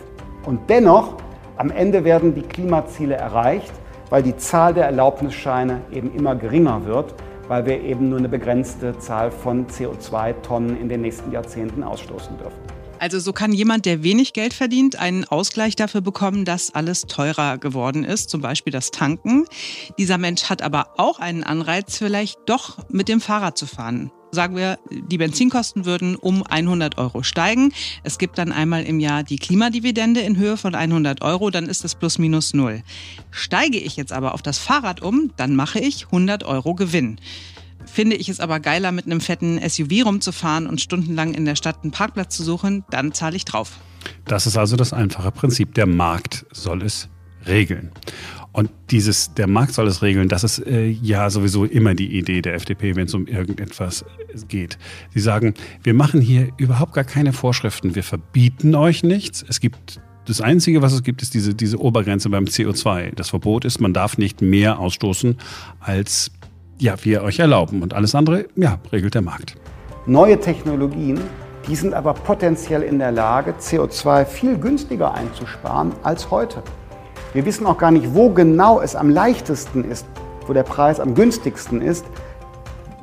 Und 0.46 0.70
dennoch, 0.70 1.14
am 1.56 1.70
Ende 1.70 2.04
werden 2.04 2.34
die 2.34 2.42
Klimaziele 2.42 3.14
erreicht, 3.14 3.72
weil 4.08 4.22
die 4.22 4.36
Zahl 4.36 4.74
der 4.74 4.86
Erlaubnisscheine 4.86 5.82
eben 5.92 6.14
immer 6.14 6.34
geringer 6.34 6.84
wird, 6.86 7.14
weil 7.48 7.66
wir 7.66 7.82
eben 7.82 8.08
nur 8.08 8.18
eine 8.18 8.28
begrenzte 8.28 8.98
Zahl 8.98 9.30
von 9.30 9.66
CO2-Tonnen 9.66 10.80
in 10.80 10.88
den 10.88 11.02
nächsten 11.02 11.30
Jahrzehnten 11.32 11.82
ausstoßen 11.82 12.38
dürfen. 12.38 12.71
Also 13.02 13.18
so 13.18 13.32
kann 13.32 13.52
jemand, 13.52 13.84
der 13.84 14.04
wenig 14.04 14.32
Geld 14.32 14.54
verdient, 14.54 14.94
einen 14.94 15.24
Ausgleich 15.24 15.74
dafür 15.74 16.02
bekommen, 16.02 16.44
dass 16.44 16.72
alles 16.72 17.02
teurer 17.06 17.58
geworden 17.58 18.04
ist, 18.04 18.30
zum 18.30 18.40
Beispiel 18.40 18.72
das 18.72 18.92
Tanken. 18.92 19.44
Dieser 19.98 20.18
Mensch 20.18 20.44
hat 20.44 20.62
aber 20.62 20.90
auch 20.98 21.18
einen 21.18 21.42
Anreiz, 21.42 21.98
vielleicht 21.98 22.38
doch 22.46 22.78
mit 22.90 23.08
dem 23.08 23.20
Fahrrad 23.20 23.58
zu 23.58 23.66
fahren 23.66 24.12
sagen 24.34 24.56
wir, 24.56 24.78
die 24.90 25.18
Benzinkosten 25.18 25.84
würden 25.84 26.16
um 26.16 26.42
100 26.42 26.96
Euro 26.96 27.22
steigen. 27.22 27.74
Es 28.02 28.16
gibt 28.16 28.38
dann 28.38 28.50
einmal 28.50 28.82
im 28.84 28.98
Jahr 28.98 29.24
die 29.24 29.36
Klimadividende 29.36 30.20
in 30.20 30.38
Höhe 30.38 30.56
von 30.56 30.74
100 30.74 31.20
Euro, 31.20 31.50
dann 31.50 31.66
ist 31.66 31.84
es 31.84 31.94
plus 31.94 32.16
minus 32.16 32.54
null. 32.54 32.82
Steige 33.30 33.76
ich 33.76 33.96
jetzt 33.96 34.10
aber 34.10 34.32
auf 34.32 34.40
das 34.40 34.56
Fahrrad 34.56 35.02
um, 35.02 35.32
dann 35.36 35.54
mache 35.54 35.80
ich 35.80 36.06
100 36.06 36.44
Euro 36.44 36.74
Gewinn 36.74 37.18
finde 37.86 38.16
ich 38.16 38.28
es 38.28 38.40
aber 38.40 38.60
geiler, 38.60 38.92
mit 38.92 39.06
einem 39.06 39.20
fetten 39.20 39.60
SUV 39.68 40.04
rumzufahren 40.04 40.66
und 40.66 40.80
stundenlang 40.80 41.34
in 41.34 41.44
der 41.44 41.56
Stadt 41.56 41.78
einen 41.82 41.92
Parkplatz 41.92 42.36
zu 42.36 42.42
suchen, 42.42 42.84
dann 42.90 43.12
zahle 43.12 43.36
ich 43.36 43.44
drauf. 43.44 43.78
Das 44.24 44.46
ist 44.46 44.56
also 44.56 44.76
das 44.76 44.92
einfache 44.92 45.30
Prinzip. 45.30 45.74
Der 45.74 45.86
Markt 45.86 46.46
soll 46.52 46.82
es 46.82 47.08
regeln. 47.46 47.90
Und 48.52 48.70
dieses, 48.90 49.32
der 49.32 49.46
Markt 49.46 49.72
soll 49.72 49.86
es 49.86 50.02
regeln, 50.02 50.28
das 50.28 50.44
ist 50.44 50.58
äh, 50.58 50.86
ja 50.86 51.30
sowieso 51.30 51.64
immer 51.64 51.94
die 51.94 52.18
Idee 52.18 52.42
der 52.42 52.54
FDP, 52.54 52.96
wenn 52.96 53.06
es 53.06 53.14
um 53.14 53.26
irgendetwas 53.26 54.04
geht. 54.48 54.78
Sie 55.14 55.20
sagen, 55.20 55.54
wir 55.82 55.94
machen 55.94 56.20
hier 56.20 56.52
überhaupt 56.58 56.92
gar 56.92 57.04
keine 57.04 57.32
Vorschriften, 57.32 57.94
wir 57.94 58.04
verbieten 58.04 58.74
euch 58.74 59.02
nichts. 59.02 59.42
Es 59.48 59.60
gibt 59.60 60.00
das 60.26 60.40
Einzige, 60.42 60.82
was 60.82 60.92
es 60.92 61.02
gibt, 61.02 61.22
ist 61.22 61.32
diese, 61.32 61.54
diese 61.54 61.80
Obergrenze 61.80 62.28
beim 62.28 62.44
CO2. 62.44 63.14
Das 63.14 63.30
Verbot 63.30 63.64
ist, 63.64 63.80
man 63.80 63.94
darf 63.94 64.18
nicht 64.18 64.42
mehr 64.42 64.78
ausstoßen 64.78 65.38
als 65.80 66.30
ja, 66.82 66.96
wir 67.02 67.22
euch 67.22 67.38
erlauben. 67.38 67.80
Und 67.82 67.94
alles 67.94 68.14
andere, 68.14 68.46
ja, 68.56 68.78
regelt 68.92 69.14
der 69.14 69.22
Markt. 69.22 69.54
Neue 70.04 70.38
Technologien, 70.40 71.20
die 71.68 71.76
sind 71.76 71.94
aber 71.94 72.12
potenziell 72.12 72.82
in 72.82 72.98
der 72.98 73.12
Lage, 73.12 73.54
CO2 73.60 74.24
viel 74.24 74.58
günstiger 74.58 75.14
einzusparen 75.14 75.92
als 76.02 76.30
heute. 76.30 76.62
Wir 77.32 77.46
wissen 77.46 77.66
auch 77.66 77.78
gar 77.78 77.92
nicht, 77.92 78.14
wo 78.14 78.30
genau 78.30 78.80
es 78.80 78.96
am 78.96 79.08
leichtesten 79.08 79.84
ist, 79.84 80.06
wo 80.46 80.52
der 80.52 80.64
Preis 80.64 80.98
am 80.98 81.14
günstigsten 81.14 81.80
ist, 81.80 82.04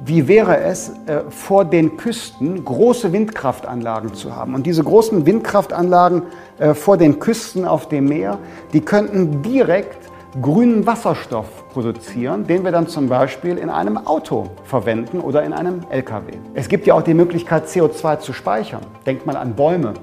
wie 0.04 0.28
wäre 0.28 0.58
es, 0.60 0.90
äh, 1.06 1.22
vor 1.30 1.64
den 1.64 1.96
Küsten 1.96 2.64
große 2.66 3.14
Windkraftanlagen 3.14 4.14
zu 4.14 4.36
haben. 4.36 4.56
Und 4.56 4.66
diese 4.66 4.84
großen 4.84 5.26
Windkraftanlagen 5.26 6.24
äh, 6.58 6.74
vor 6.74 6.98
den 6.98 7.20
Küsten 7.20 7.66
auf 7.66 7.88
dem 7.88 8.06
Meer, 8.06 8.40
die 8.74 8.82
könnten 8.82 9.42
direkt 9.42 10.09
grünen 10.42 10.86
Wasserstoff 10.86 11.70
produzieren, 11.70 12.46
den 12.46 12.64
wir 12.64 12.72
dann 12.72 12.88
zum 12.88 13.10
Beispiel 13.10 13.58
in 13.58 13.70
einem 13.70 13.98
Auto 13.98 14.52
verwenden 14.64 15.20
oder 15.20 15.44
in 15.44 15.54
einem 15.54 15.82
LKW. 15.90 16.34
Es 16.54 16.68
gibt 16.68 16.88
ja 16.88 16.94
auch 16.94 17.02
die 17.02 17.14
Möglichkeit, 17.14 17.68
CO2 17.68 18.20
zu 18.20 18.34
speichern. 18.34 18.82
Denkt 19.06 19.26
mal 19.26 19.36
an 19.36 19.56
Bäume. 19.56 19.94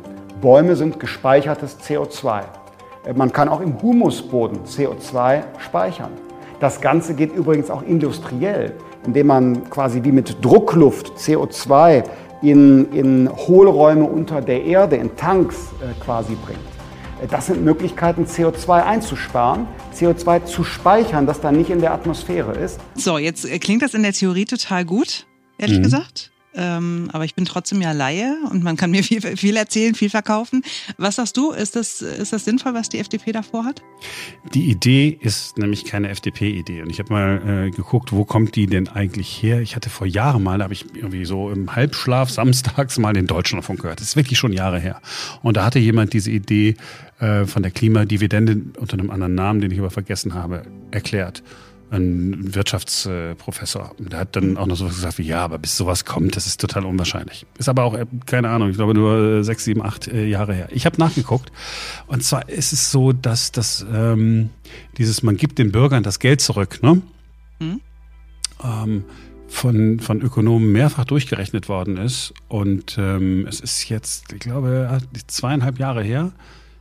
Bäume 0.40 0.76
sind 0.76 1.00
gespeichertes 1.00 1.78
CO2. 1.80 2.42
Äh, 3.04 3.12
man 3.14 3.32
kann 3.32 3.48
auch 3.48 3.60
im 3.60 3.80
Humusboden 3.80 4.64
CO2 4.64 5.42
speichern. 5.58 6.10
Das 6.60 6.80
Ganze 6.80 7.14
geht 7.14 7.34
übrigens 7.34 7.70
auch 7.70 7.82
industriell 7.82 8.74
indem 9.06 9.28
man 9.28 9.70
quasi 9.70 10.02
wie 10.02 10.12
mit 10.12 10.44
Druckluft 10.44 11.12
CO2 11.16 12.04
in, 12.42 12.92
in 12.92 13.30
Hohlräume 13.30 14.04
unter 14.04 14.40
der 14.40 14.64
Erde, 14.64 14.96
in 14.96 15.16
Tanks 15.16 15.72
äh, 15.80 15.98
quasi 16.02 16.36
bringt. 16.44 16.75
Das 17.30 17.46
sind 17.46 17.64
Möglichkeiten, 17.64 18.26
CO2 18.26 18.84
einzusparen, 18.84 19.66
CO2 19.94 20.44
zu 20.44 20.64
speichern, 20.64 21.26
das 21.26 21.40
dann 21.40 21.56
nicht 21.56 21.70
in 21.70 21.80
der 21.80 21.92
Atmosphäre 21.92 22.52
ist. 22.52 22.78
So, 22.94 23.18
jetzt 23.18 23.44
äh, 23.44 23.58
klingt 23.58 23.82
das 23.82 23.94
in 23.94 24.02
der 24.02 24.12
Theorie 24.12 24.44
total 24.44 24.84
gut, 24.84 25.26
ehrlich 25.58 25.78
mhm. 25.78 25.84
gesagt 25.84 26.30
ähm, 26.56 27.10
aber 27.12 27.24
ich 27.24 27.34
bin 27.34 27.44
trotzdem 27.44 27.82
ja 27.82 27.92
Laie 27.92 28.36
und 28.50 28.64
man 28.64 28.76
kann 28.76 28.90
mir 28.90 29.04
viel, 29.04 29.20
viel 29.20 29.56
erzählen, 29.56 29.94
viel 29.94 30.10
verkaufen. 30.10 30.62
Was 30.96 31.16
sagst 31.16 31.36
du? 31.36 31.52
Ist 31.52 31.76
das, 31.76 32.02
ist 32.02 32.32
das 32.32 32.44
sinnvoll, 32.44 32.74
was 32.74 32.88
die 32.88 32.98
FDP 32.98 33.32
davor 33.32 33.64
hat? 33.64 33.82
Die 34.54 34.70
Idee 34.70 35.16
ist 35.20 35.58
nämlich 35.58 35.84
keine 35.84 36.08
FDP-Idee. 36.08 36.82
Und 36.82 36.90
ich 36.90 36.98
habe 36.98 37.12
mal 37.12 37.66
äh, 37.66 37.70
geguckt, 37.70 38.12
wo 38.12 38.24
kommt 38.24 38.56
die 38.56 38.66
denn 38.66 38.88
eigentlich 38.88 39.42
her? 39.42 39.60
Ich 39.60 39.76
hatte 39.76 39.90
vor 39.90 40.06
Jahren 40.06 40.42
mal, 40.42 40.58
da 40.58 40.64
habe 40.64 40.74
ich 40.74 40.86
irgendwie 40.94 41.24
so 41.24 41.50
im 41.50 41.74
Halbschlaf 41.74 42.30
samstags 42.30 42.98
mal 42.98 43.12
den 43.12 43.26
Deutschlandfunk 43.26 43.82
gehört. 43.82 44.00
Das 44.00 44.08
ist 44.08 44.16
wirklich 44.16 44.38
schon 44.38 44.52
Jahre 44.52 44.78
her. 44.78 45.00
Und 45.42 45.56
da 45.56 45.64
hatte 45.64 45.78
jemand 45.78 46.12
diese 46.12 46.30
Idee 46.30 46.76
äh, 47.20 47.44
von 47.44 47.62
der 47.62 47.70
Klimadividende 47.70 48.60
unter 48.78 48.94
einem 48.94 49.10
anderen 49.10 49.34
Namen, 49.34 49.60
den 49.60 49.70
ich 49.70 49.78
aber 49.78 49.90
vergessen 49.90 50.34
habe, 50.34 50.62
erklärt 50.90 51.42
ein 51.90 52.54
Wirtschaftsprofessor. 52.54 53.94
Der 53.98 54.18
hat 54.20 54.36
dann 54.36 54.56
auch 54.56 54.66
noch 54.66 54.76
sowas 54.76 54.96
gesagt 54.96 55.18
wie, 55.18 55.22
ja, 55.22 55.44
aber 55.44 55.58
bis 55.58 55.76
sowas 55.76 56.04
kommt, 56.04 56.36
das 56.36 56.46
ist 56.46 56.60
total 56.60 56.84
unwahrscheinlich. 56.84 57.46
Ist 57.58 57.68
aber 57.68 57.84
auch, 57.84 57.94
äh, 57.94 58.06
keine 58.26 58.48
Ahnung, 58.48 58.70
ich 58.70 58.76
glaube 58.76 58.94
nur 58.94 59.18
äh, 59.18 59.44
sechs, 59.44 59.64
sieben, 59.64 59.82
acht 59.82 60.08
äh, 60.08 60.26
Jahre 60.26 60.54
her. 60.54 60.68
Ich 60.72 60.86
habe 60.86 60.98
nachgeguckt. 60.98 61.52
Und 62.06 62.24
zwar 62.24 62.48
ist 62.48 62.72
es 62.72 62.90
so, 62.90 63.12
dass 63.12 63.52
das 63.52 63.86
ähm, 63.92 64.50
dieses, 64.98 65.22
man 65.22 65.36
gibt 65.36 65.58
den 65.58 65.72
Bürgern 65.72 66.02
das 66.02 66.18
Geld 66.18 66.40
zurück, 66.40 66.82
ne? 66.82 67.02
Mhm. 67.60 67.80
Ähm, 68.62 69.04
von, 69.48 70.00
von 70.00 70.20
Ökonomen 70.22 70.72
mehrfach 70.72 71.04
durchgerechnet 71.04 71.68
worden 71.68 71.96
ist. 71.98 72.34
Und 72.48 72.96
ähm, 72.98 73.46
es 73.46 73.60
ist 73.60 73.88
jetzt, 73.88 74.32
ich 74.32 74.40
glaube, 74.40 74.98
zweieinhalb 75.28 75.78
Jahre 75.78 76.02
her. 76.02 76.32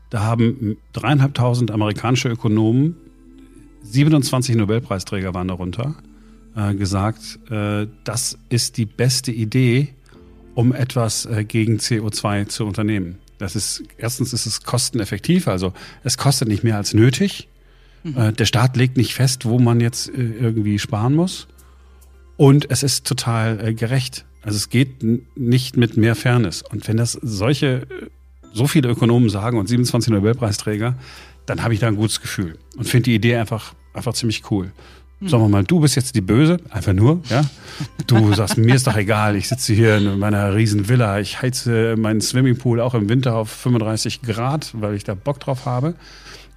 Da 0.10 0.22
haben 0.22 0.78
dreieinhalbtausend 0.94 1.72
amerikanische 1.72 2.30
Ökonomen 2.30 2.96
27 3.86 4.56
Nobelpreisträger 4.56 5.34
waren 5.34 5.48
darunter, 5.48 5.96
äh, 6.56 6.74
gesagt, 6.74 7.39
äh, 7.50 7.88
das 8.04 8.38
ist 8.50 8.77
die 8.77 8.86
beste 8.86 9.32
Idee, 9.32 9.89
um 10.56 10.74
etwas 10.74 11.25
äh, 11.25 11.44
gegen 11.44 11.77
CO2 11.77 12.48
zu 12.48 12.65
unternehmen. 12.65 13.20
Das 13.38 13.56
ist, 13.56 13.84
erstens 13.98 14.34
ist 14.34 14.46
es 14.46 14.63
kosteneffektiv, 14.63 15.48
also 15.48 15.74
es 16.04 16.18
kostet 16.18 16.48
nicht 16.48 16.63
mehr 16.63 16.77
als 16.77 16.94
nötig. 16.94 17.48
Mhm. 18.04 18.18
Äh, 18.18 18.34
der 18.34 18.46
Staat 18.46 18.77
legt 18.77 18.98
nicht 18.98 19.13
fest, 19.13 19.46
wo 19.46 19.60
man 19.60 19.82
jetzt 19.82 20.10
äh, 20.10 20.22
irgendwie 20.22 20.80
sparen 20.80 21.13
muss. 21.13 21.48
Und 22.38 22.70
es 22.70 22.84
ist 22.84 23.06
total 23.06 23.60
äh, 23.65 23.74
gerecht. 23.74 24.25
Also 24.42 24.58
es 24.58 24.70
geht 24.70 25.04
nicht 25.36 25.77
mit 25.77 25.98
mehr 25.98 26.15
Fairness. 26.15 26.62
Und 26.62 26.88
wenn 26.88 26.98
das 26.98 27.13
solche, 27.13 27.88
so 28.54 28.68
viele 28.68 28.89
Ökonomen 28.89 29.30
sagen 29.30 29.58
und 29.58 29.68
27 29.68 30.13
Nobelpreisträger, 30.13 30.96
dann 31.46 31.64
habe 31.64 31.74
ich 31.74 31.80
da 31.80 31.88
ein 31.88 31.96
gutes 31.96 32.22
Gefühl 32.22 32.58
und 32.78 32.88
finde 32.88 33.06
die 33.06 33.16
Idee 33.16 33.36
einfach, 33.36 33.74
einfach 33.94 34.14
ziemlich 34.14 34.50
cool. 34.52 34.72
Sagen 35.22 35.44
wir 35.44 35.50
mal, 35.50 35.64
du 35.64 35.80
bist 35.80 35.96
jetzt 35.96 36.14
die 36.16 36.22
Böse, 36.22 36.58
einfach 36.70 36.94
nur, 36.94 37.22
ja. 37.30 37.46
Du 38.06 38.34
sagst, 38.34 38.58
mir 38.58 38.75
ist 38.75 38.86
doch 38.86 38.98
egal, 38.98 39.36
ich 39.36 39.48
sitze 39.48 39.74
hier 39.74 39.98
in 39.98 40.20
meiner 40.20 40.54
riesen 40.54 40.90
Villa, 40.90 41.20
ich 41.20 41.42
heize 41.42 41.96
meinen 41.98 42.22
Swimmingpool 42.22 42.82
auch 42.82 42.94
im 42.94 43.08
Winter 43.10 43.36
auf 43.36 43.50
35 43.50 44.22
Grad, 44.22 44.72
weil 44.74 44.94
ich 44.94 45.04
da 45.04 45.16
Bock 45.16 45.40
drauf 45.40 45.66
habe. 45.66 45.96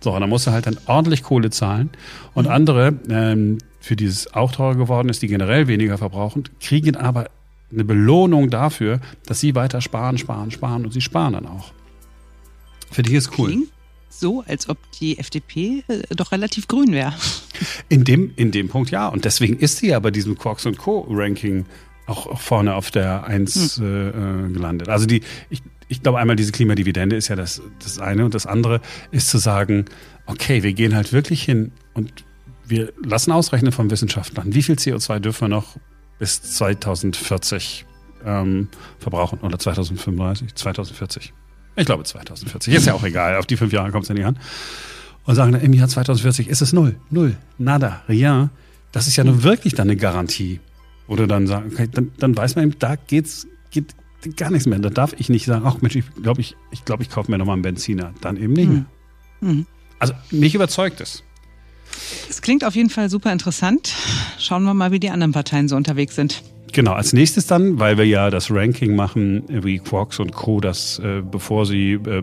So, 0.01 0.13
und 0.13 0.21
dann 0.21 0.29
musst 0.29 0.49
du 0.49 0.51
halt 0.51 0.67
dann 0.67 0.77
ordentlich 0.87 1.23
Kohle 1.23 1.51
zahlen. 1.51 1.91
Und 2.35 2.47
mhm. 2.47 2.53
andere, 2.53 2.95
ähm, 3.09 3.59
für 3.81 3.97
die 3.97 4.07
es 4.07 4.35
auch 4.35 4.53
teurer 4.53 4.75
geworden 4.75 5.09
ist, 5.09 5.23
die 5.23 5.29
generell 5.29 5.67
weniger 5.69 5.97
verbrauchen, 5.97 6.45
kriegen 6.61 6.97
aber 6.97 7.31
eine 7.73 7.85
Belohnung 7.85 8.51
dafür, 8.51 9.01
dass 9.25 9.41
sie 9.41 9.55
weiter 9.55 9.81
sparen, 9.81 10.19
sparen, 10.19 10.51
sparen 10.51 10.85
und 10.85 10.93
sie 10.93 11.01
sparen 11.01 11.35
dann 11.35 11.47
auch. 11.47 11.73
Für 12.91 13.03
die 13.03 13.15
ist 13.15 13.39
cool. 13.39 13.49
Klingt 13.49 13.78
so, 14.09 14.43
als 14.47 14.69
ob 14.69 14.79
die 15.01 15.19
FDP 15.19 15.85
äh, 15.89 16.03
doch 16.15 16.33
relativ 16.33 16.69
grün 16.69 16.93
wäre. 16.93 17.15
In 17.89 18.05
dem, 18.05 18.33
in 18.37 18.51
dem 18.51 18.69
Punkt 18.69 18.91
ja. 18.91 19.09
Und 19.09 19.25
deswegen 19.25 19.59
ist 19.59 19.79
sie 19.79 19.89
ja 19.89 19.99
bei 19.99 20.11
diesem 20.11 20.37
Quarks 20.37 20.67
und 20.67 20.79
Co. 20.79 21.07
Ranking 21.11 21.67
auch 22.07 22.41
vorne 22.41 22.75
auf 22.75 22.91
der 22.91 23.25
Eins 23.25 23.77
hm. 23.77 24.49
äh, 24.49 24.53
gelandet. 24.53 24.89
Also 24.89 25.07
die, 25.07 25.23
ich, 25.51 25.63
ich 25.89 26.03
glaube 26.03 26.19
einmal 26.19 26.37
diese 26.37 26.53
Klimadividende 26.53 27.17
ist 27.17 27.29
ja 27.29 27.37
das, 27.37 27.63
das 27.83 27.99
eine 27.99 28.25
und 28.25 28.35
das 28.35 28.47
andere 28.47 28.81
ist 29.11 29.29
zu 29.29 29.39
sagen, 29.39 29.85
okay, 30.27 30.63
wir 30.63 30.73
gehen 30.73 30.95
halt 30.95 31.13
wirklich 31.13 31.43
hin 31.43 31.73
und 31.95 32.25
wir 32.67 32.93
lassen 33.03 33.33
ausrechnen 33.33 33.73
von 33.73 33.91
Wissenschaftlern, 33.91 34.55
wie 34.55 34.63
viel 34.63 34.77
CO2 34.77 35.21
dürfen 35.21 35.43
wir 35.43 35.49
noch 35.49 35.77
bis 36.19 36.43
2040 36.43 37.87
ähm, 38.25 38.69
verbrauchen 38.99 39.41
oder 39.41 39.59
2035, 39.59 40.55
2040. 40.55 41.33
Ich 41.79 41.87
glaube 41.87 42.05
2040. 42.05 42.75
Ist 42.75 42.87
ja 42.87 42.95
auch 42.95 43.05
egal. 43.05 43.37
Auf 43.37 43.47
die 43.47 43.57
fünf 43.57 43.73
Jahre 43.73 43.91
kommt 43.91 44.05
es 44.05 44.09
ja 44.09 44.15
nicht 44.15 44.27
an. 44.27 44.39
Und 45.25 45.35
sagen 45.35 45.53
dann, 45.53 45.61
im 45.61 45.73
Jahr 45.73 45.89
2040 45.89 46.49
ist 46.49 46.61
es 46.61 46.73
null. 46.73 46.97
Null. 47.11 47.37
Nada. 47.59 48.03
Rien. 48.09 48.51
Das 48.93 49.07
ist 49.07 49.17
ja 49.17 49.25
nun 49.25 49.43
wirklich 49.43 49.75
dann 49.75 49.89
eine 49.89 49.97
Garantie. 49.97 50.61
Oder 51.07 51.27
dann 51.27 51.47
sagen, 51.47 51.71
okay, 51.73 51.89
dann, 51.91 52.13
dann 52.19 52.37
weiß 52.37 52.57
man 52.57 52.67
eben, 52.67 52.79
da 52.79 52.97
geht's, 52.97 53.47
geht 53.71 53.95
gar 54.37 54.51
nichts 54.51 54.67
mehr. 54.67 54.79
Da 54.79 54.91
darf 54.91 55.15
ich 55.19 55.29
nicht 55.29 55.47
sagen, 55.47 55.65
ach 55.67 55.81
Mensch, 55.81 55.97
ich 55.97 56.05
glaube, 56.23 56.41
ich, 56.41 56.57
ich, 56.71 56.85
glaub, 56.85 57.01
ich 57.01 57.11
kaufe 57.11 57.31
mir 57.31 57.39
nochmal 57.39 57.55
einen 57.55 57.63
Benziner. 57.63 58.13
Dann 58.21 58.37
eben 58.37 58.53
nicht 58.55 58.69
mehr. 58.69 58.85
Mhm. 59.41 59.67
Also 59.99 60.15
mich 60.31 60.55
überzeugt 60.55 61.01
es. 61.01 61.23
Es 62.29 62.43
klingt 62.43 62.65
auf 62.65 62.75
jeden 62.75 62.91
Fall 62.91 63.11
super 63.11 63.33
interessant. 63.33 63.95
Schauen 64.39 64.65
wir 64.65 64.75
mal, 64.75 64.93
wie 64.93 65.01
die 65.01 65.11
anderen 65.11 65.33
Parteien 65.33 65.69
so 65.69 65.77
unterwegs 65.77 66.15
sind. 66.15 66.43
Genau, 66.79 66.93
als 66.93 67.13
nächstes 67.13 67.49
dann, 67.49 67.81
weil 67.81 67.99
wir 67.99 68.05
ja 68.05 68.31
das 68.31 68.53
Ranking 68.53 68.95
machen, 68.95 69.43
wie 69.49 69.81
Quarks 69.81 70.21
und 70.21 70.33
Co., 70.33 70.61
das 70.61 71.01
äh, 71.01 71.23
bevor 71.29 71.67
sie 71.67 71.95
äh, 71.95 72.23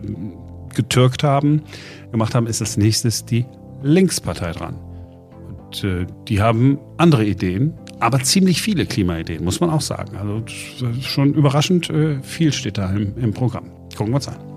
getürkt 0.74 1.22
haben, 1.22 1.60
gemacht 2.10 2.34
haben, 2.34 2.46
ist 2.46 2.62
als 2.62 2.78
nächstes 2.78 3.26
die 3.26 3.44
Linkspartei 3.82 4.52
dran. 4.52 4.78
Und 5.46 5.84
äh, 5.84 6.06
die 6.26 6.40
haben 6.40 6.78
andere 6.96 7.26
Ideen, 7.26 7.74
aber 8.00 8.20
ziemlich 8.20 8.62
viele 8.62 8.86
Klimaideen, 8.86 9.44
muss 9.44 9.60
man 9.60 9.68
auch 9.68 9.82
sagen. 9.82 10.16
Also 10.16 10.42
schon 11.02 11.34
überraschend 11.34 11.90
äh, 11.90 12.22
viel 12.22 12.50
steht 12.50 12.78
da 12.78 12.88
im, 12.88 13.14
im 13.18 13.34
Programm. 13.34 13.66
Gucken 13.94 14.14
wir 14.14 14.16
uns 14.16 14.28
an. 14.28 14.55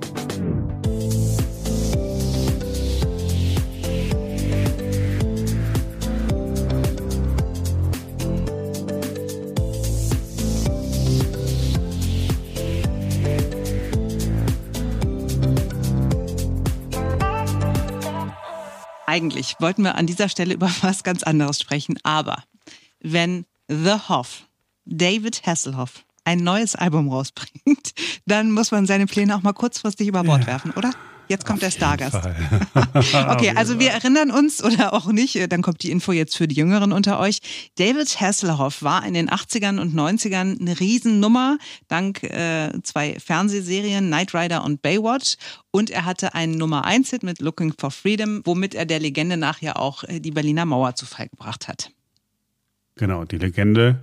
Eigentlich 19.09 19.55
wollten 19.57 19.81
wir 19.81 19.95
an 19.95 20.05
dieser 20.05 20.29
Stelle 20.29 20.53
über 20.53 20.69
was 20.81 21.03
ganz 21.03 21.23
anderes 21.23 21.59
sprechen, 21.59 21.97
aber 22.03 22.43
wenn 22.99 23.45
The 23.67 23.95
Hoff, 24.07 24.43
David 24.85 25.47
Hasselhoff, 25.47 26.05
ein 26.25 26.37
neues 26.39 26.75
Album 26.75 27.09
rausbringt, 27.09 27.95
dann 28.27 28.51
muss 28.51 28.69
man 28.69 28.85
seine 28.85 29.07
Pläne 29.07 29.35
auch 29.35 29.41
mal 29.41 29.53
kurzfristig 29.53 30.07
über 30.07 30.23
Bord 30.23 30.41
ja. 30.41 30.47
werfen, 30.47 30.71
oder? 30.73 30.91
Jetzt 31.29 31.45
kommt 31.45 31.61
der 31.61 31.69
Stargast. 31.69 32.15
okay, 32.73 33.53
also 33.55 33.79
wir 33.79 33.91
erinnern 33.91 34.31
uns 34.31 34.63
oder 34.63 34.93
auch 34.93 35.11
nicht, 35.11 35.35
äh, 35.35 35.47
dann 35.47 35.61
kommt 35.61 35.83
die 35.83 35.91
Info 35.91 36.11
jetzt 36.11 36.35
für 36.35 36.47
die 36.47 36.55
Jüngeren 36.55 36.91
unter 36.91 37.19
euch. 37.19 37.37
David 37.77 38.19
Hasselhoff 38.19 38.81
war 38.81 39.05
in 39.05 39.13
den 39.13 39.29
80ern 39.29 39.79
und 39.79 39.93
90ern 39.93 40.59
eine 40.59 40.79
Riesennummer, 40.79 41.59
dank 41.87 42.23
äh, 42.23 42.71
zwei 42.81 43.19
Fernsehserien, 43.19 44.07
Knight 44.07 44.33
Rider 44.33 44.63
und 44.63 44.81
Baywatch. 44.81 45.35
Und 45.69 45.91
er 45.91 46.05
hatte 46.05 46.33
einen 46.33 46.57
Nummer 46.57 46.85
1 46.85 47.11
Hit 47.11 47.21
mit 47.21 47.41
Looking 47.41 47.75
for 47.79 47.91
Freedom, 47.91 48.41
womit 48.43 48.73
er 48.73 48.87
der 48.87 48.99
Legende 48.99 49.37
nach 49.37 49.61
ja 49.61 49.75
auch 49.75 50.03
äh, 50.05 50.19
die 50.19 50.31
Berliner 50.31 50.65
Mauer 50.65 50.95
zu 50.95 51.05
Fall 51.05 51.27
gebracht 51.27 51.67
hat. 51.67 51.91
Genau, 52.95 53.23
die 53.23 53.37
Legende 53.37 54.01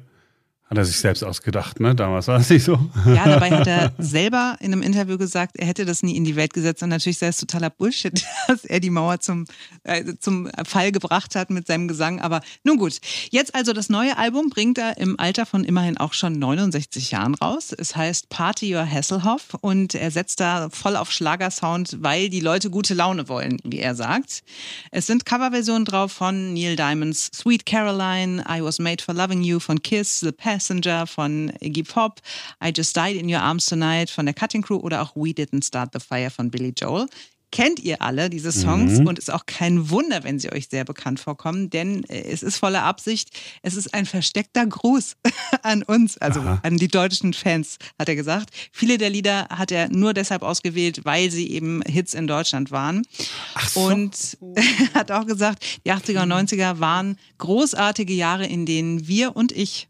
Hat 0.69 0.79
er 0.79 0.85
sich 0.85 0.97
selbst 0.97 1.23
ausgedacht, 1.23 1.79
ne? 1.79 1.95
Damals 1.95 2.27
war 2.27 2.41
es 2.41 2.51
nicht 2.51 2.65
so. 2.65 2.77
Ja, 3.07 3.25
dabei 3.25 3.51
hat 3.53 3.69
er 3.69 3.93
selber 3.99 4.57
in 4.59 4.73
einem 4.73 4.83
Interview 4.83 5.17
gesagt, 5.17 5.57
er 5.57 5.65
hätte 5.69 5.85
das 5.85 6.03
nie 6.03 6.17
in 6.17 6.25
die 6.25 6.35
Welt 6.35 6.55
gesetzt 6.55 6.83
und 6.83 6.89
natürlich 6.89 7.19
sei 7.19 7.29
es 7.29 7.37
totaler 7.37 7.71
Bullshit, 7.71 8.25
dass 8.49 8.65
er 8.65 8.81
die 8.81 8.91
Mauer 8.91 9.21
zum, 9.21 9.45
äh, 9.85 10.15
zum 10.19 10.51
Fall 10.65 10.91
gebracht 10.91 11.37
hat 11.37 11.51
mit 11.51 11.69
seinem 11.69 11.87
Gesang. 11.87 12.21
Aber 12.21 12.41
nun 12.65 12.79
gut. 12.79 12.99
Jetzt 13.31 13.55
also 13.55 13.73
das 13.73 13.91
neue 13.91 14.19
Album 14.19 14.51
bringt 14.51 14.77
er 14.79 14.99
im 14.99 15.21
Alter 15.21 15.47
von 15.47 15.63
immerhin 15.63 15.99
auch 15.99 16.15
schon 16.15 16.37
69 16.37 17.13
Jahren 17.13 17.37
raus. 17.37 17.73
Es 17.73 17.95
heißt 17.95 18.29
Party 18.29 18.75
Your 18.75 18.91
Hasselhoff 18.91 19.55
und 19.61 19.95
er 19.95 20.11
setzt 20.11 20.41
da 20.41 20.69
voll 20.71 20.97
auf 20.97 21.13
Schlagersound, 21.13 21.99
weil 22.01 22.29
die 22.29 22.41
Leute 22.41 22.71
gute 22.71 22.95
Laune 22.95 23.29
wollen, 23.29 23.59
wie 23.63 23.79
er 23.79 23.95
sagt. 23.95 24.43
Es 24.91 25.07
sind 25.07 25.27
Coverversionen 25.27 25.85
drauf 25.85 26.11
von 26.11 26.55
Neil 26.55 26.75
Diamonds 26.75 27.31
Sweet 27.33 27.67
Caroline, 27.67 28.43
I 28.51 28.65
Was 28.65 28.81
Made 28.81 29.05
for 29.05 29.15
Loving 29.15 29.43
You 29.45 29.61
von 29.61 29.81
Kiss, 29.81 30.19
The 30.19 30.33
Past 30.33 30.56
Passenger 30.57 31.07
von 31.07 31.53
Iggy 31.61 31.83
Pop, 31.83 32.23
I 32.65 32.73
Just 32.75 32.97
Died 32.97 33.17
in 33.17 33.29
Your 33.29 33.43
Arms 33.43 33.67
Tonight 33.67 34.09
von 34.09 34.25
der 34.25 34.35
Cutting 34.35 34.63
Crew 34.63 34.77
oder 34.77 35.03
auch 35.03 35.15
We 35.15 35.33
Didn't 35.33 35.67
Start 35.67 35.91
the 35.93 36.01
Fire 36.01 36.31
von 36.31 36.51
Billy 36.51 36.73
Joel 36.75 37.09
kennt 37.53 37.79
ihr 37.81 38.03
alle 38.03 38.29
diese 38.29 38.53
Songs 38.53 38.99
mhm. 38.99 39.07
und 39.07 39.19
ist 39.19 39.31
auch 39.31 39.47
kein 39.47 39.89
Wunder, 39.89 40.25
wenn 40.25 40.39
sie 40.39 40.53
euch 40.53 40.69
sehr 40.69 40.85
bekannt 40.85 41.21
vorkommen, 41.21 41.71
denn 41.71 42.05
äh, 42.05 42.23
es 42.23 42.43
ist 42.43 42.59
voller 42.59 42.83
Absicht. 42.83 43.31
Es 43.63 43.75
ist 43.75 43.95
ein 43.95 44.05
versteckter 44.05 44.67
Gruß 44.67 45.17
an 45.63 45.83
uns, 45.83 46.19
also 46.19 46.41
Aha. 46.41 46.61
an 46.63 46.77
die 46.77 46.89
deutschen 46.89 47.33
Fans, 47.33 47.79
hat 47.99 48.09
er 48.09 48.17
gesagt. 48.17 48.51
Viele 48.73 48.99
der 48.99 49.11
Lieder 49.11 49.47
hat 49.49 49.71
er 49.71 49.89
nur 49.89 50.13
deshalb 50.13 50.43
ausgewählt, 50.43 51.05
weil 51.05 51.31
sie 51.31 51.51
eben 51.51 51.83
Hits 51.87 52.15
in 52.15 52.27
Deutschland 52.27 52.73
waren. 52.73 53.07
Ach 53.55 53.69
so. 53.69 53.87
Und 53.87 54.37
hat 54.95 55.11
auch 55.13 55.27
gesagt, 55.27 55.65
die 55.87 55.93
80er 55.93 56.25
und 56.25 56.33
90er 56.33 56.81
waren 56.81 57.17
großartige 57.39 58.13
Jahre, 58.13 58.47
in 58.47 58.67
denen 58.67 59.07
wir 59.07 59.37
und 59.37 59.53
ich 59.53 59.89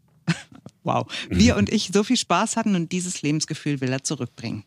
wow, 0.87 1.05
wir 1.29 1.57
und 1.57 1.71
ich 1.71 1.91
so 1.93 2.03
viel 2.03 2.17
Spaß 2.17 2.55
hatten 2.55 2.75
und 2.75 2.91
dieses 2.91 3.21
Lebensgefühl 3.21 3.81
will 3.81 3.91
er 3.91 4.03
zurückbringen. 4.03 4.63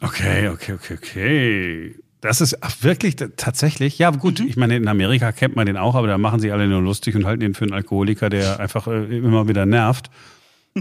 Okay, 0.00 0.48
okay, 0.48 0.72
okay, 0.72 0.94
okay. 0.94 1.94
Das 2.20 2.40
ist 2.40 2.62
ach, 2.62 2.82
wirklich 2.82 3.14
tatsächlich, 3.16 3.98
ja 3.98 4.10
gut, 4.10 4.40
mhm. 4.40 4.48
ich 4.48 4.56
meine, 4.56 4.76
in 4.76 4.88
Amerika 4.88 5.30
kennt 5.30 5.54
man 5.54 5.66
den 5.66 5.76
auch, 5.76 5.94
aber 5.94 6.08
da 6.08 6.18
machen 6.18 6.40
sie 6.40 6.50
alle 6.50 6.66
nur 6.66 6.82
lustig 6.82 7.14
und 7.14 7.26
halten 7.26 7.42
ihn 7.42 7.54
für 7.54 7.64
einen 7.64 7.74
Alkoholiker, 7.74 8.28
der 8.28 8.58
einfach 8.60 8.88
äh, 8.88 9.16
immer 9.16 9.46
wieder 9.46 9.66
nervt. 9.66 10.10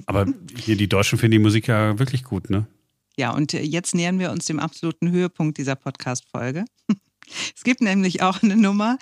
Aber 0.06 0.26
hier 0.56 0.78
die 0.78 0.90
Deutschen 0.90 1.18
finden 1.20 1.34
die 1.34 1.40
Musik 1.40 1.68
ja 1.68 2.00
wirklich 2.00 2.24
gut, 2.24 2.50
ne? 2.50 2.68
Ja, 3.18 3.32
und 3.32 3.54
äh, 3.54 3.62
jetzt 3.62 3.96
nähern 3.96 4.20
wir 4.20 4.32
uns 4.32 4.46
dem 4.46 4.60
absoluten 4.60 5.12
Höhepunkt 5.12 5.58
dieser 5.58 5.76
Podcast-Folge. 5.76 6.66
Es 7.54 7.66
gibt 7.66 7.82
nämlich 7.82 8.22
auch 8.22 8.42
eine 8.42 8.56
Nummer, 8.56 8.98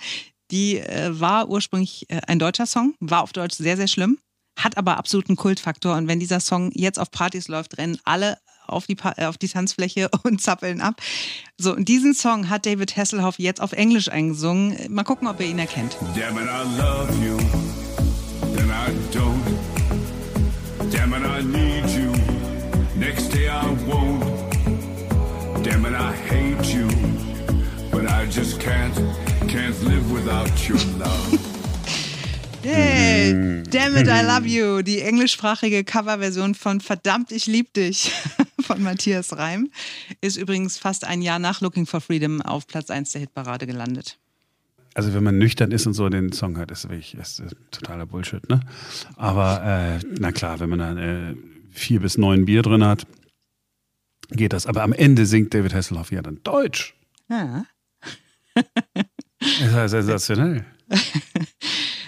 die 0.50 0.78
äh, 0.78 1.10
war 1.12 1.48
ursprünglich 1.48 2.10
äh, 2.10 2.20
ein 2.26 2.40
deutscher 2.40 2.66
Song, 2.66 2.96
war 2.98 3.22
auf 3.22 3.32
Deutsch 3.32 3.54
sehr, 3.54 3.76
sehr 3.76 3.86
schlimm 3.86 4.18
hat 4.56 4.76
aber 4.76 4.96
absoluten 4.96 5.36
Kultfaktor. 5.36 5.96
Und 5.96 6.08
wenn 6.08 6.18
dieser 6.18 6.40
Song 6.40 6.70
jetzt 6.74 6.98
auf 6.98 7.10
Partys 7.10 7.48
läuft, 7.48 7.78
rennen 7.78 7.98
alle 8.04 8.38
auf 8.66 8.86
die, 8.86 8.96
äh, 9.16 9.26
auf 9.26 9.38
die 9.38 9.48
Tanzfläche 9.48 10.10
und 10.22 10.40
zappeln 10.40 10.80
ab. 10.80 11.00
So, 11.58 11.74
und 11.74 11.88
diesen 11.88 12.14
Song 12.14 12.48
hat 12.48 12.66
David 12.66 12.96
Hasselhoff 12.96 13.38
jetzt 13.38 13.60
auf 13.60 13.72
Englisch 13.72 14.08
eingesungen. 14.10 14.76
Mal 14.88 15.04
gucken, 15.04 15.28
ob 15.28 15.40
ihr 15.40 15.46
ihn 15.46 15.58
erkennt. 15.58 15.96
Damn 16.14 16.38
it, 16.38 16.48
I 16.48 16.64
love 16.78 17.12
you, 17.24 17.36
then 18.54 18.70
I 18.70 18.90
don't. 19.16 19.36
Damn 20.90 21.14
it, 21.14 21.22
I 21.24 21.42
need 21.42 21.88
you, 21.90 22.12
next 22.96 23.32
day 23.32 23.48
I 23.48 23.66
won't. 23.86 24.24
Damn 25.64 25.84
it, 25.84 25.94
I 25.94 26.12
hate 26.12 26.72
you, 26.72 26.86
but 27.90 28.08
I 28.08 28.26
just 28.26 28.60
can't, 28.60 28.94
can't 29.48 29.80
live 29.82 30.12
without 30.12 30.68
your 30.68 30.78
love. 30.98 31.40
Hey, 32.68 33.32
mhm. 33.32 33.62
Damn 33.70 33.96
it, 33.96 34.08
I 34.08 34.26
love 34.26 34.44
you. 34.44 34.82
Die 34.82 35.00
englischsprachige 35.00 35.84
Coverversion 35.84 36.56
von 36.56 36.80
Verdammt, 36.80 37.30
ich 37.30 37.46
lieb 37.46 37.72
dich 37.74 38.10
von 38.60 38.82
Matthias 38.82 39.36
Reim 39.36 39.70
ist 40.20 40.36
übrigens 40.36 40.76
fast 40.76 41.04
ein 41.04 41.22
Jahr 41.22 41.38
nach 41.38 41.60
Looking 41.60 41.86
for 41.86 42.00
Freedom 42.00 42.42
auf 42.42 42.66
Platz 42.66 42.90
1 42.90 43.12
der 43.12 43.20
Hitparade 43.20 43.68
gelandet. 43.68 44.18
Also 44.94 45.14
wenn 45.14 45.22
man 45.22 45.38
nüchtern 45.38 45.70
ist 45.70 45.86
und 45.86 45.92
so 45.92 46.08
den 46.08 46.32
Song 46.32 46.56
hört, 46.56 46.72
ist 46.72 46.88
wirklich 46.88 47.14
ist, 47.14 47.38
ist 47.38 47.54
totaler 47.70 48.04
Bullshit, 48.04 48.48
ne? 48.48 48.60
Aber 49.14 49.62
äh, 50.02 50.04
na 50.18 50.32
klar, 50.32 50.58
wenn 50.58 50.70
man 50.70 50.80
dann 50.80 50.98
äh, 50.98 51.36
vier 51.70 52.00
bis 52.00 52.18
neun 52.18 52.46
Bier 52.46 52.62
drin 52.62 52.84
hat, 52.84 53.06
geht 54.30 54.52
das. 54.52 54.66
Aber 54.66 54.82
am 54.82 54.92
Ende 54.92 55.26
singt 55.26 55.54
David 55.54 55.72
Hasselhoff 55.72 56.10
ja 56.10 56.20
dann 56.20 56.40
Deutsch. 56.42 56.96
Ja. 57.28 57.64
das 58.54 59.60
ist 59.60 59.72
ja 59.72 59.88
sensationell. 59.88 60.66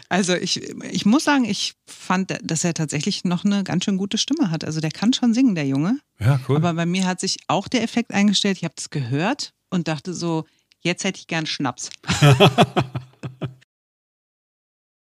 Also 0.08 0.34
ich, 0.34 0.62
ich 0.90 1.04
muss 1.04 1.24
sagen, 1.24 1.44
ich 1.44 1.74
fand, 1.86 2.38
dass 2.42 2.64
er 2.64 2.72
tatsächlich 2.72 3.24
noch 3.24 3.44
eine 3.44 3.62
ganz 3.62 3.84
schön 3.84 3.98
gute 3.98 4.16
Stimme 4.16 4.50
hat. 4.50 4.64
Also 4.64 4.80
der 4.80 4.90
kann 4.90 5.12
schon 5.12 5.34
singen, 5.34 5.54
der 5.54 5.66
Junge. 5.66 5.98
Ja, 6.18 6.40
cool. 6.48 6.56
Aber 6.56 6.72
bei 6.72 6.86
mir 6.86 7.06
hat 7.06 7.20
sich 7.20 7.38
auch 7.46 7.68
der 7.68 7.82
Effekt 7.82 8.14
eingestellt. 8.14 8.56
Ich 8.56 8.64
habe 8.64 8.74
das 8.74 8.88
gehört 8.88 9.52
und 9.68 9.86
dachte 9.86 10.14
so, 10.14 10.46
jetzt 10.80 11.04
hätte 11.04 11.18
ich 11.18 11.26
gern 11.26 11.44
Schnaps. 11.44 11.90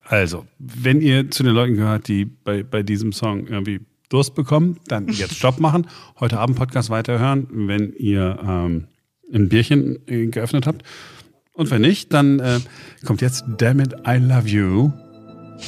also, 0.02 0.46
wenn 0.58 1.00
ihr 1.00 1.32
zu 1.32 1.44
den 1.44 1.54
Leuten 1.54 1.76
gehört, 1.76 2.10
die 2.10 2.26
bei, 2.26 2.64
bei 2.64 2.84
diesem 2.84 3.14
Song 3.14 3.48
irgendwie 3.48 3.80
Durst 4.10 4.36
bekommen, 4.36 4.80
dann 4.88 5.08
jetzt 5.08 5.36
Stopp 5.36 5.60
machen, 5.60 5.88
heute 6.20 6.40
Abend 6.40 6.58
Podcast 6.58 6.90
weiterhören, 6.90 7.48
wenn 7.52 7.94
ihr 7.94 8.40
ähm, 8.42 8.88
ein 9.32 9.48
Bierchen 9.48 10.00
äh, 10.08 10.26
geöffnet 10.28 10.68
habt 10.68 10.84
und 11.60 11.72
wenn 11.72 11.82
nicht, 11.82 12.14
dann 12.14 12.40
äh, 12.40 12.60
kommt 13.06 13.22
jetzt 13.22 13.44
Damn 13.58 13.82
It, 13.82 13.94
I 14.08 14.16
Love 14.16 14.48
You. 14.48 14.92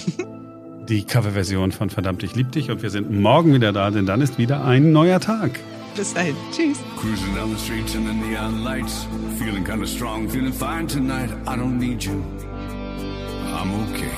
Die 0.88 1.04
Coverversion 1.04 1.74
von 1.74 1.90
Verdammt, 1.90 2.24
ich 2.24 2.34
lieb 2.34 2.54
dich. 2.54 2.72
Und 2.72 2.82
wir 2.82 2.90
sind 2.90 3.12
morgen 3.12 3.54
wieder 3.54 3.74
da, 3.74 3.92
denn 3.92 4.06
dann 4.06 4.22
ist 4.22 4.38
wieder 4.38 4.64
ein 4.64 4.94
neuer 4.94 5.20
Tag. 5.20 5.60
Bis 5.96 6.14
dahin. 6.14 6.36
Tschüss. 6.52 6.78
Cruising 6.98 7.36
down 7.36 7.54
the 7.54 7.62
streets 7.62 7.94
in 7.94 8.06
the 8.08 8.14
neon 8.14 8.64
lights. 8.64 9.06
Feeling 9.38 9.66
kind 9.66 9.84
of 9.84 9.90
strong, 9.90 10.30
feeling 10.30 10.54
fine 10.54 10.88
tonight. 10.88 11.30
I 11.46 11.58
don't 11.58 11.78
need 11.78 12.02
you. 12.02 12.24
I'm 13.54 13.74
okay. 13.92 14.16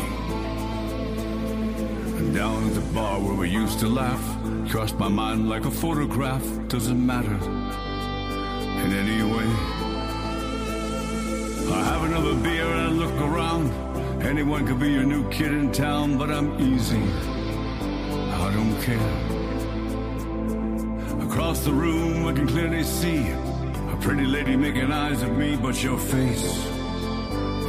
And 2.19 2.35
down 2.35 2.67
at 2.67 2.75
the 2.75 2.93
bar 2.93 3.19
where 3.19 3.35
we 3.35 3.49
used 3.49 3.79
to 3.79 3.87
laugh. 3.87 4.21
Crossed 4.69 4.99
my 4.99 5.09
mind 5.09 5.49
like 5.49 5.65
a 5.65 5.71
photograph. 5.71 6.43
Doesn't 6.67 7.03
matter. 7.03 7.39
In 8.85 8.93
any 8.93 9.23
way. 9.23 9.82
I 11.71 11.83
have 11.83 12.03
another 12.03 12.35
beer 12.35 12.65
and 12.65 12.81
I 12.81 12.89
look 12.89 13.13
around. 13.21 13.71
Anyone 14.23 14.65
could 14.67 14.79
be 14.79 14.91
your 14.91 15.03
new 15.03 15.27
kid 15.29 15.51
in 15.51 15.71
town, 15.71 16.17
but 16.17 16.29
I'm 16.29 16.59
easy. 16.59 17.03
I 18.45 18.51
don't 18.53 18.81
care. 18.81 19.11
Across 21.27 21.59
the 21.65 21.73
room, 21.73 22.27
I 22.27 22.33
can 22.33 22.47
clearly 22.47 22.83
see 22.83 23.29
a 23.29 23.97
pretty 24.01 24.25
lady 24.25 24.55
making 24.55 24.91
eyes 24.91 25.23
at 25.23 25.31
me, 25.31 25.55
but 25.55 25.81
your 25.83 25.97
face 25.97 26.43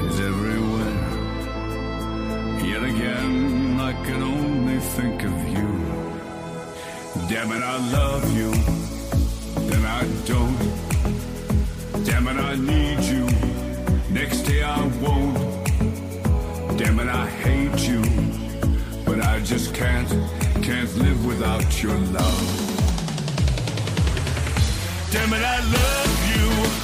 is 0.07 0.21
everywhere. 0.21 1.01
Yet 2.65 2.83
again, 2.83 3.79
I 3.81 3.93
can 4.05 4.23
only 4.23 4.79
think 4.81 5.23
of 5.23 5.49
you. 5.49 5.69
Damn 7.29 7.53
it, 7.53 7.63
I 7.63 7.77
love 7.93 8.25
you. 8.37 8.51
Then 9.71 9.85
I 9.85 10.03
don't. 10.27 10.59
Damn 12.05 12.27
it, 12.29 12.37
I 12.37 12.55
need 12.57 13.01
you. 13.05 13.14
Next 14.25 14.41
day 14.45 14.63
I 14.63 14.81
won't. 15.03 15.37
Damn 16.79 16.99
it, 16.99 17.09
I 17.09 17.29
hate 17.29 17.87
you. 17.87 18.01
But 19.05 19.21
I 19.21 19.39
just 19.41 19.75
can't, 19.75 20.09
can't 20.63 20.97
live 20.97 21.27
without 21.27 21.83
your 21.83 21.99
love. 21.99 22.47
Damn 25.13 25.31
it, 25.31 25.45
I 25.45 25.59
love 25.77 26.15
you. 26.37 26.84